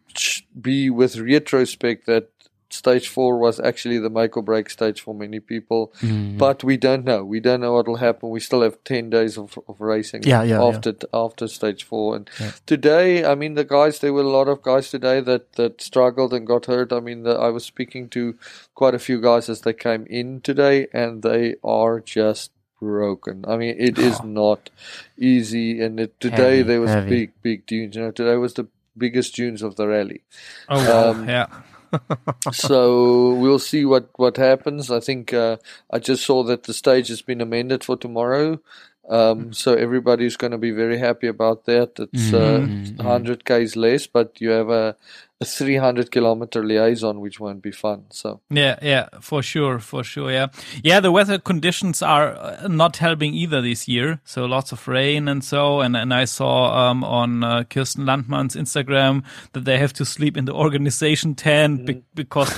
[0.59, 2.29] be with retrospect that
[2.69, 6.37] stage four was actually the make or break stage for many people, mm-hmm.
[6.37, 7.23] but we don't know.
[7.23, 8.29] We don't know what will happen.
[8.29, 12.15] We still have ten days of, of racing Yeah, yeah, after after stage four.
[12.15, 12.29] And
[12.65, 16.33] today, I mean, the guys there were a lot of guys today that that struggled
[16.33, 16.91] and got hurt.
[16.91, 18.37] I mean, the, I was speaking to
[18.73, 22.51] quite a few guys as they came in today, and they are just
[22.85, 23.45] broken.
[23.47, 24.69] I mean, it is not
[25.17, 25.81] easy.
[25.81, 27.09] And it, today Heavy, there was heavy.
[27.09, 27.95] big, big dunes.
[27.95, 28.67] You know, today was the
[28.97, 30.21] biggest dunes of the rally.
[30.69, 31.47] oh wow, Um, yeah.
[32.51, 34.91] so we'll see what what happens.
[34.91, 35.57] I think uh,
[35.91, 38.59] I just saw that the stage has been amended for tomorrow.
[39.07, 41.91] Um, so everybody's going to be very happy about that.
[41.99, 42.65] It's uh,
[42.97, 44.95] 100 k's less, but you have a,
[45.41, 48.05] a 300 kilometer liaison, which won't be fun.
[48.09, 50.31] So Yeah, yeah, for sure, for sure.
[50.31, 50.47] Yeah,
[50.83, 51.01] yeah.
[51.01, 54.21] The weather conditions are uh, not helping either this year.
[54.23, 55.81] So lots of rain and so.
[55.81, 60.37] And and I saw um, on uh, Kirsten Landmann's Instagram that they have to sleep
[60.37, 62.51] in the organization tent be- because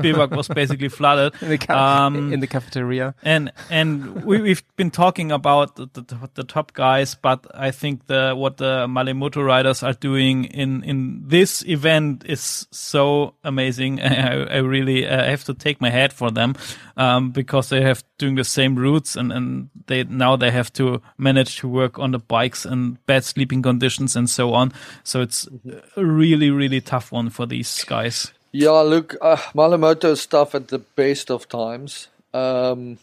[0.00, 1.32] bivouac was basically flooded.
[1.42, 3.14] in the, ca- Um, in the cafeteria.
[3.22, 8.06] and and we, we've been talking about the, the, the top guys, but I think
[8.06, 14.00] the what the Malemoto riders are doing in in this event is so amazing.
[14.02, 16.54] I, I really uh, have to take my hat for them
[16.96, 21.00] um, because they have doing the same routes and and they now they have to
[21.18, 24.72] manage to work on the bikes and bad sleeping conditions and so on.
[25.04, 25.48] So it's
[25.96, 28.32] a really really tough one for these guys.
[28.52, 32.08] Yeah, look, uh, Malamoto stuff at the best of times.
[32.34, 32.98] Um,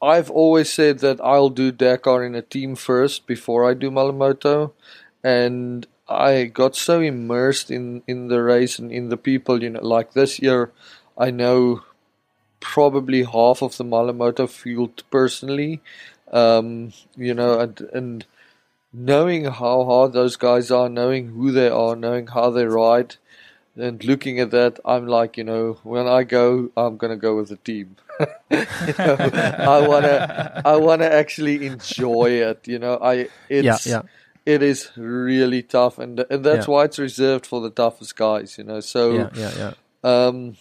[0.00, 4.72] I've always said that I'll do Dakar in a team first before I do Malamoto,
[5.22, 9.62] and I got so immersed in in the race and in the people.
[9.62, 10.72] You know, like this year,
[11.18, 11.82] I know
[12.60, 15.82] probably half of the Malamoto field personally.
[16.32, 18.26] Um, you know, and and
[18.92, 23.16] knowing how hard those guys are, knowing who they are, knowing how they ride,
[23.76, 27.48] and looking at that, I'm like, you know, when I go, I'm gonna go with
[27.48, 27.96] the team.
[28.50, 29.32] you know,
[29.66, 30.24] I wanna,
[30.64, 32.66] I wanna actually enjoy it.
[32.68, 34.02] You know, I it's yeah.
[34.46, 36.72] it is really tough, and and that's Yeah.
[36.72, 38.58] why it's reserved for the toughest guys.
[38.58, 39.74] You know, so Yeah, yeah, yeah.
[40.04, 40.56] um,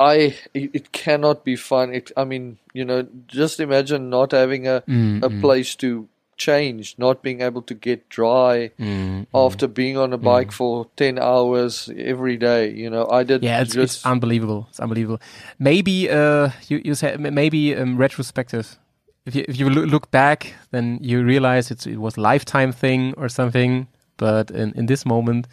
[0.00, 1.92] I it, it cannot be fun.
[1.94, 6.94] It, I mean, you know, just imagine not having a Mm, a place to change,
[6.98, 11.90] not being able to get dry mm, after being on a bike for ten hours
[11.96, 12.70] every day.
[12.70, 14.66] You know, I did Yeah, it's, just it's unbelievable.
[14.70, 15.20] It's unbelievable.
[15.58, 18.78] Maybe uh, you you said maybe um, retrospective.
[19.26, 23.14] If you if you look back, then you realize it's it was a lifetime thing
[23.16, 23.88] or something.
[24.16, 25.46] But in in this moment,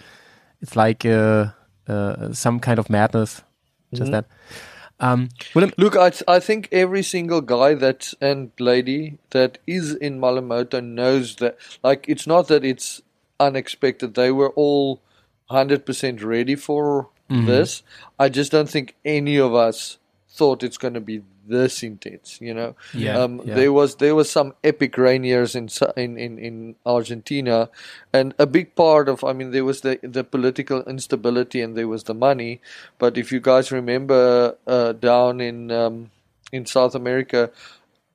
[0.62, 1.48] it's like uh,
[1.88, 3.44] uh, some kind of madness.
[3.94, 4.26] Just that.
[5.00, 10.20] Um, Willem, Look, I, I think every single guy that and lady that is in
[10.20, 11.58] Malamoto knows that.
[11.84, 13.02] Like, it's not that it's
[13.40, 14.14] unexpected.
[14.14, 15.02] They were all
[15.50, 17.48] hundred percent ready for Mm-hmm.
[17.48, 17.82] this.
[18.20, 19.98] I just don't think any of us
[20.30, 22.40] thought it's going to be this intense.
[22.42, 23.56] You know, Yeah, um, yeah.
[23.56, 27.70] there was there was some epic rain years in in in in Argentina,
[28.14, 31.88] and a big part of I mean there was the the political instability and there
[31.88, 32.62] was the money,
[32.98, 36.12] but if you guys remember uh, down in um,
[36.52, 37.52] in South America,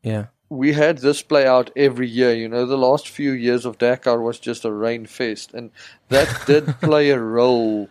[0.02, 2.34] yeah, we had this play out every year.
[2.34, 5.70] You know, the last few years of Dakar was just a rain fest, and
[6.08, 7.88] that did play a role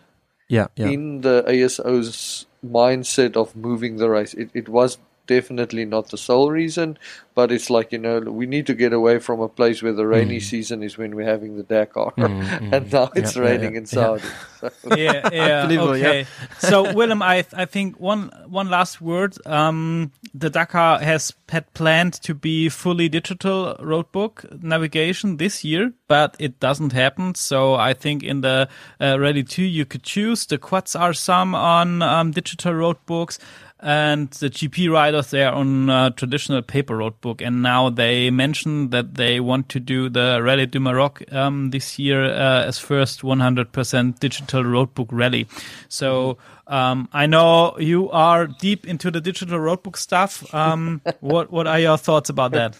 [0.48, 0.88] yeah, yeah.
[0.88, 4.34] in the ASO's mindset of moving the race.
[4.34, 4.98] It, it was
[5.30, 6.98] definitely not the sole reason,
[7.36, 10.04] but it's like, you know, we need to get away from a place where the
[10.04, 13.36] rainy season is when we're having the Dakar, and now it's Mm.
[13.36, 14.28] Yeah, yeah, raining yeah, in Saudi.
[14.60, 14.70] So.
[14.96, 15.62] yeah, yeah.
[15.62, 16.08] Unbelievable, yeah.
[16.08, 16.26] okay.
[16.58, 19.36] so, Willem, I I think one one last word.
[19.46, 26.36] Um, the Dakar has had planned to be fully digital roadbook navigation this year, but
[26.38, 27.34] it doesn't happen.
[27.36, 28.68] So, I think in the
[29.00, 30.46] uh, Rally Two you could choose.
[30.46, 33.38] The quads are some on um, digital roadbooks.
[33.82, 37.40] And the GP riders, they are on uh, traditional paper roadbook.
[37.40, 41.98] And now they mentioned that they want to do the Rally du Maroc um, this
[41.98, 45.46] year uh, as first 100% digital roadbook rally.
[45.88, 50.54] So um, I know you are deep into the digital roadbook stuff.
[50.54, 52.78] Um, what what are your thoughts about that?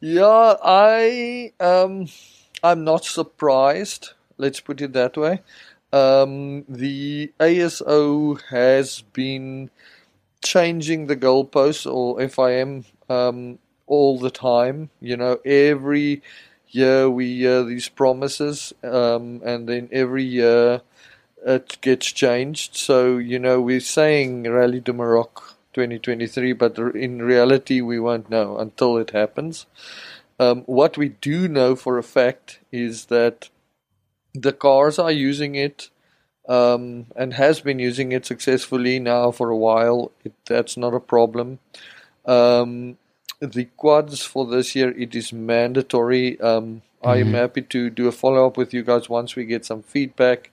[0.00, 2.06] Yeah, I um,
[2.62, 4.10] I'm not surprised.
[4.38, 5.40] Let's put it that way.
[5.92, 9.70] Um, the ASO has been
[10.42, 14.90] changing the goalposts or FIM um, all the time.
[15.00, 16.22] You know, every
[16.68, 20.82] year we hear these promises, um, and then every year
[21.44, 22.76] it gets changed.
[22.76, 28.58] So you know, we're saying Rally de Maroc 2023, but in reality, we won't know
[28.58, 29.66] until it happens.
[30.38, 33.50] Um, what we do know for a fact is that
[34.32, 35.90] the cars are using it
[36.50, 40.10] um, and has been using it successfully now for a while.
[40.24, 41.60] It, that's not a problem.
[42.26, 42.98] Um,
[43.38, 46.40] the quads for this year it is mandatory.
[46.40, 49.64] Um, I am happy to do a follow up with you guys once we get
[49.64, 50.50] some feedback.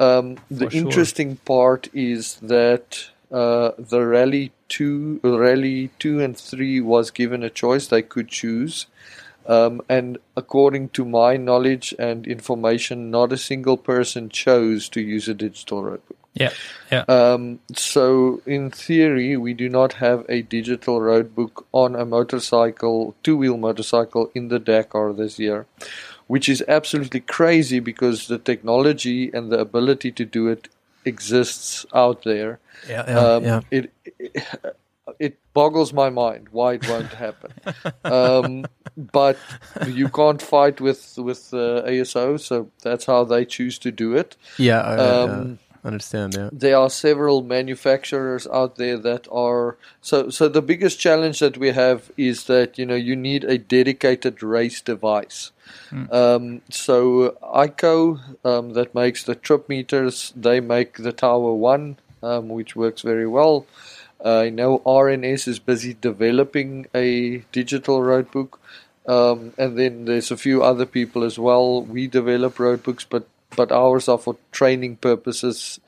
[0.00, 0.80] Um, the sure.
[0.80, 7.50] interesting part is that uh, the rally two, rally two and three was given a
[7.50, 8.86] choice; they could choose.
[9.50, 15.26] Um, and according to my knowledge and information, not a single person chose to use
[15.26, 16.20] a digital roadbook.
[16.34, 16.50] Yeah,
[16.92, 17.00] yeah.
[17.08, 23.36] Um, so, in theory, we do not have a digital roadbook on a motorcycle, two
[23.36, 25.66] wheel motorcycle in the Dakar this year,
[26.28, 30.68] which is absolutely crazy because the technology and the ability to do it
[31.04, 32.60] exists out there.
[32.88, 33.60] yeah, Um, yeah.
[33.72, 34.76] It, it
[35.18, 37.52] it boggles my mind why it won't happen.
[38.04, 39.36] um, but
[39.86, 44.36] you can't fight with with uh, ASO, so that's how they choose to do it.
[44.58, 46.34] Yeah, uh, Um, understand.
[46.34, 46.50] Yeah.
[46.52, 51.70] there are several manufacturers out there that are so so the biggest challenge that we
[51.70, 55.52] have is that you know you need a dedicated race device
[56.10, 62.48] um, so ICO um, that makes the trip meters they make the tower one um,
[62.48, 63.64] which works very well
[64.24, 68.60] I know RNS is busy developing a digital road book
[69.06, 73.26] um, and then there's a few other people as well we develop road books but
[73.56, 75.80] but ours are for training purposes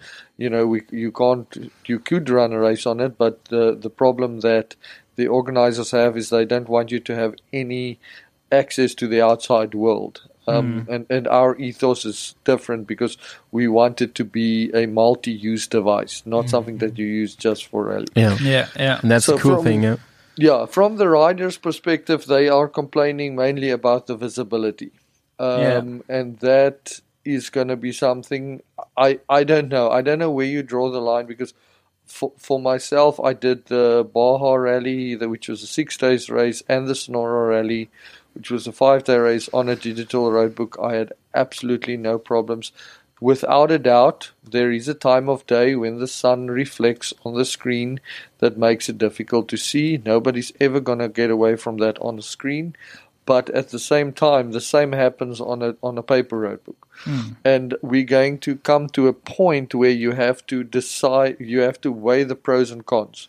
[0.43, 3.91] you know, we you can't you could run a race on it, but the the
[3.91, 4.75] problem that
[5.15, 8.01] the organizers have is they don't want you to have any
[8.51, 10.23] access to the outside world.
[10.49, 13.17] Um, and, and our ethos is different because
[13.53, 17.85] we want it to be a multi-use device, not something that you use just for
[17.85, 18.07] rally.
[18.17, 18.37] Yeah.
[18.43, 18.99] Yeah, yeah.
[19.03, 19.83] And that's So the cool from- thing.
[19.85, 19.97] Yeah.
[20.37, 24.91] Yeah, from the rider's perspective, they are complaining mainly about the visibility.
[25.39, 28.63] Um, And that is going to be something
[28.97, 29.91] I, I don't know.
[29.91, 31.55] I don't know where you draw the line because
[32.07, 36.63] for, for myself, I did the Baja Rally, the- which was a six days race,
[36.69, 37.91] and the Sonora Rally,
[38.35, 40.83] which was a five day race on a digital roadbook.
[40.83, 42.73] I had absolutely no problems.
[43.21, 47.45] Without a doubt, there is a time of day when the sun reflects on the
[47.45, 48.01] screen
[48.39, 50.03] that makes it difficult to see.
[50.05, 52.75] Nobody's ever going to get away from that on the screen.
[53.25, 56.89] But at the same time, the same happens on a on a paper road book,
[57.05, 57.35] hmm.
[57.45, 61.81] and we're going to come to a point where you have to decide, you have
[61.83, 63.29] to weigh the pros and cons.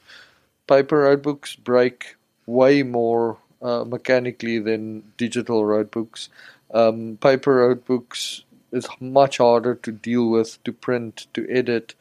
[0.65, 2.15] Paper roadbooks break
[2.47, 6.29] way more uh, mechanically than digital road books.
[6.73, 11.95] Um, paper road books is much harder to deal with, to print, to edit.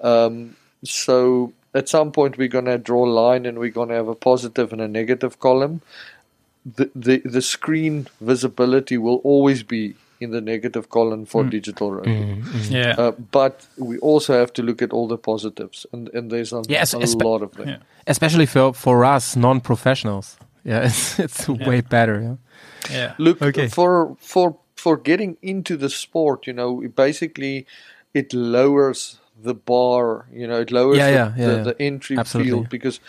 [0.00, 3.94] Um, so at some point we're going to draw a line and we're going to
[3.94, 5.80] have a positive and a negative column.
[6.64, 12.04] The, the the screen visibility will always be in the negative column for digital road
[12.06, 12.52] book.
[12.68, 12.94] Yeah.
[12.98, 16.62] Uh, but we also have to look at all the positives, and, and there's a,
[16.68, 17.68] Yes, a espe- lot of them.
[17.68, 17.78] Yeah.
[18.06, 20.38] Especially for for us non-professionals.
[20.66, 22.20] Yeah, it's it's way better.
[22.20, 22.96] Yeah.
[22.96, 23.14] yeah.
[23.18, 23.68] Look Okay.
[23.68, 27.66] for for for getting into the sport, you know, basically
[28.12, 31.62] it lowers the bar, you know, it lowers Yeah, the, yeah, yeah, the, yeah.
[31.62, 32.50] the entry Absolutely.
[32.50, 33.00] field because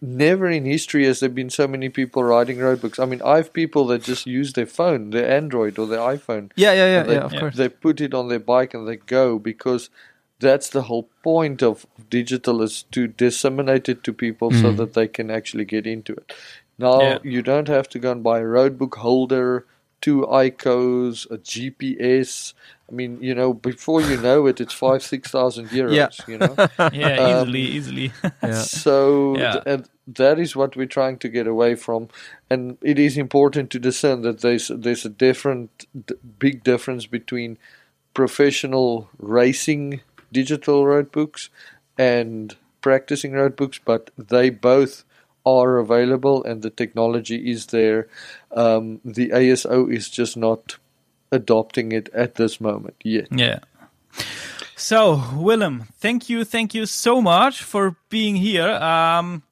[0.00, 2.98] never in history has there been so many people riding road books.
[2.98, 6.50] I mean, I have people that just use their phone, their Android or their iPhone.
[6.56, 7.20] Yeah, yeah, yeah, they, yeah.
[7.20, 7.56] Of course.
[7.56, 9.90] they put it on their bike and they go because
[10.38, 14.76] that's the whole point of digital is to disseminate it to people so mm.
[14.78, 16.32] that they can actually get into it.
[16.80, 17.18] Now Yeah.
[17.22, 19.66] you don't have to go and buy a roadbook holder,
[20.00, 22.54] two ICOs, a GPS.
[22.90, 25.94] I mean, you know, before you know it, it's five, six thousand euros.
[25.94, 26.08] Yeah.
[26.26, 26.54] You know,
[27.02, 28.12] Yeah, Um, easily, easily.
[28.42, 28.62] Yeah.
[28.62, 29.52] so Yeah.
[29.52, 29.88] th- and
[30.22, 32.08] that is what we're trying to get away from,
[32.50, 35.70] and it is important to discern that there's there's a different,
[36.06, 37.58] d- big difference between
[38.14, 40.00] professional racing
[40.32, 41.48] digital road books
[41.96, 45.04] and practicing road books, but they both
[45.44, 48.08] are available and the technology is there.
[48.50, 50.76] Um, the ASO is just not
[51.32, 53.28] adopting it at this moment yet.
[53.30, 53.60] Yeah.
[54.76, 58.70] So, Willem, thank you, thank you so much for being here.
[58.70, 59.42] Um,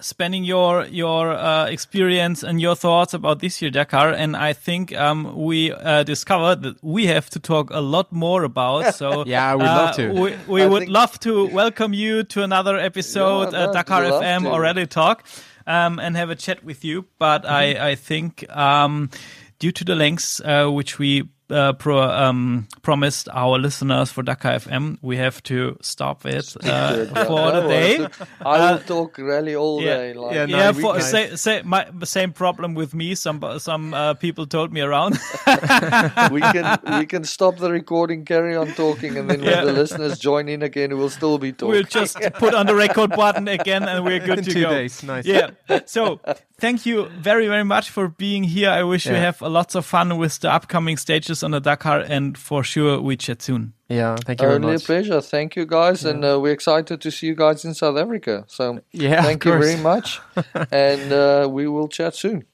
[0.00, 4.92] spending your your uh, experience and your thoughts about this year Dakar, and I think
[4.96, 8.94] um, we uh, discovered that we have to talk a lot more about.
[8.94, 10.08] So Yeah, we'd love to.
[10.12, 14.42] We, we would think- love to welcome you to another episode, Yeah, uh, Dakar FM
[14.42, 14.50] to.
[14.50, 15.24] or Rally Talk,
[15.66, 17.04] um, and have a chat with you.
[17.18, 17.82] But Mm-hmm.
[17.82, 19.10] I I think um,
[19.58, 24.54] due to the links uh, which we uh, pro, um, promised our listeners for Dakar
[24.56, 28.06] FM, we have to stop it uh, for the day.
[28.44, 30.14] I will talk really all Yeah, day.
[30.14, 33.14] Like, yeah, no, yeah, for, say, say, my same problem with me.
[33.14, 35.18] Some some uh, people told me around.
[36.30, 39.64] we can we can stop the recording, carry on talking, and then Yeah.
[39.64, 41.70] when the listeners join in again, we'll still be talking.
[41.70, 44.70] we'll just put on the record button again, and we're good In to two go.
[44.70, 45.02] days.
[45.02, 45.24] Nice.
[45.26, 45.50] Yeah.
[45.86, 46.20] So
[46.58, 48.70] thank you very very much for being here.
[48.70, 52.00] I wish you have a lots of fun with the upcoming stages on the Dakar,
[52.08, 53.72] and for sure we chat soon.
[53.88, 54.84] Yeah, thank you very Only a much.
[54.84, 55.20] pleasure.
[55.20, 58.44] Thank you guys, and uh, we're excited to see you guys in South Africa.
[58.46, 60.20] So Yeah, thank you very much,
[60.72, 62.44] and uh, we will chat soon.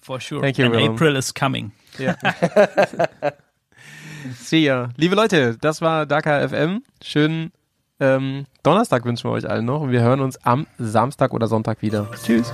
[0.00, 0.40] For sure.
[0.40, 0.92] Thank you, and Willem.
[0.94, 1.72] April is coming.
[1.98, 2.14] Ja.
[4.34, 4.88] See ya.
[4.96, 6.82] Liebe Leute, das war Dakar FM.
[7.02, 7.52] Schönen
[8.00, 11.80] ähm, Donnerstag wünschen wir euch allen noch und wir hören uns am Samstag oder Sonntag
[11.82, 12.08] wieder.
[12.24, 12.52] Tschüss.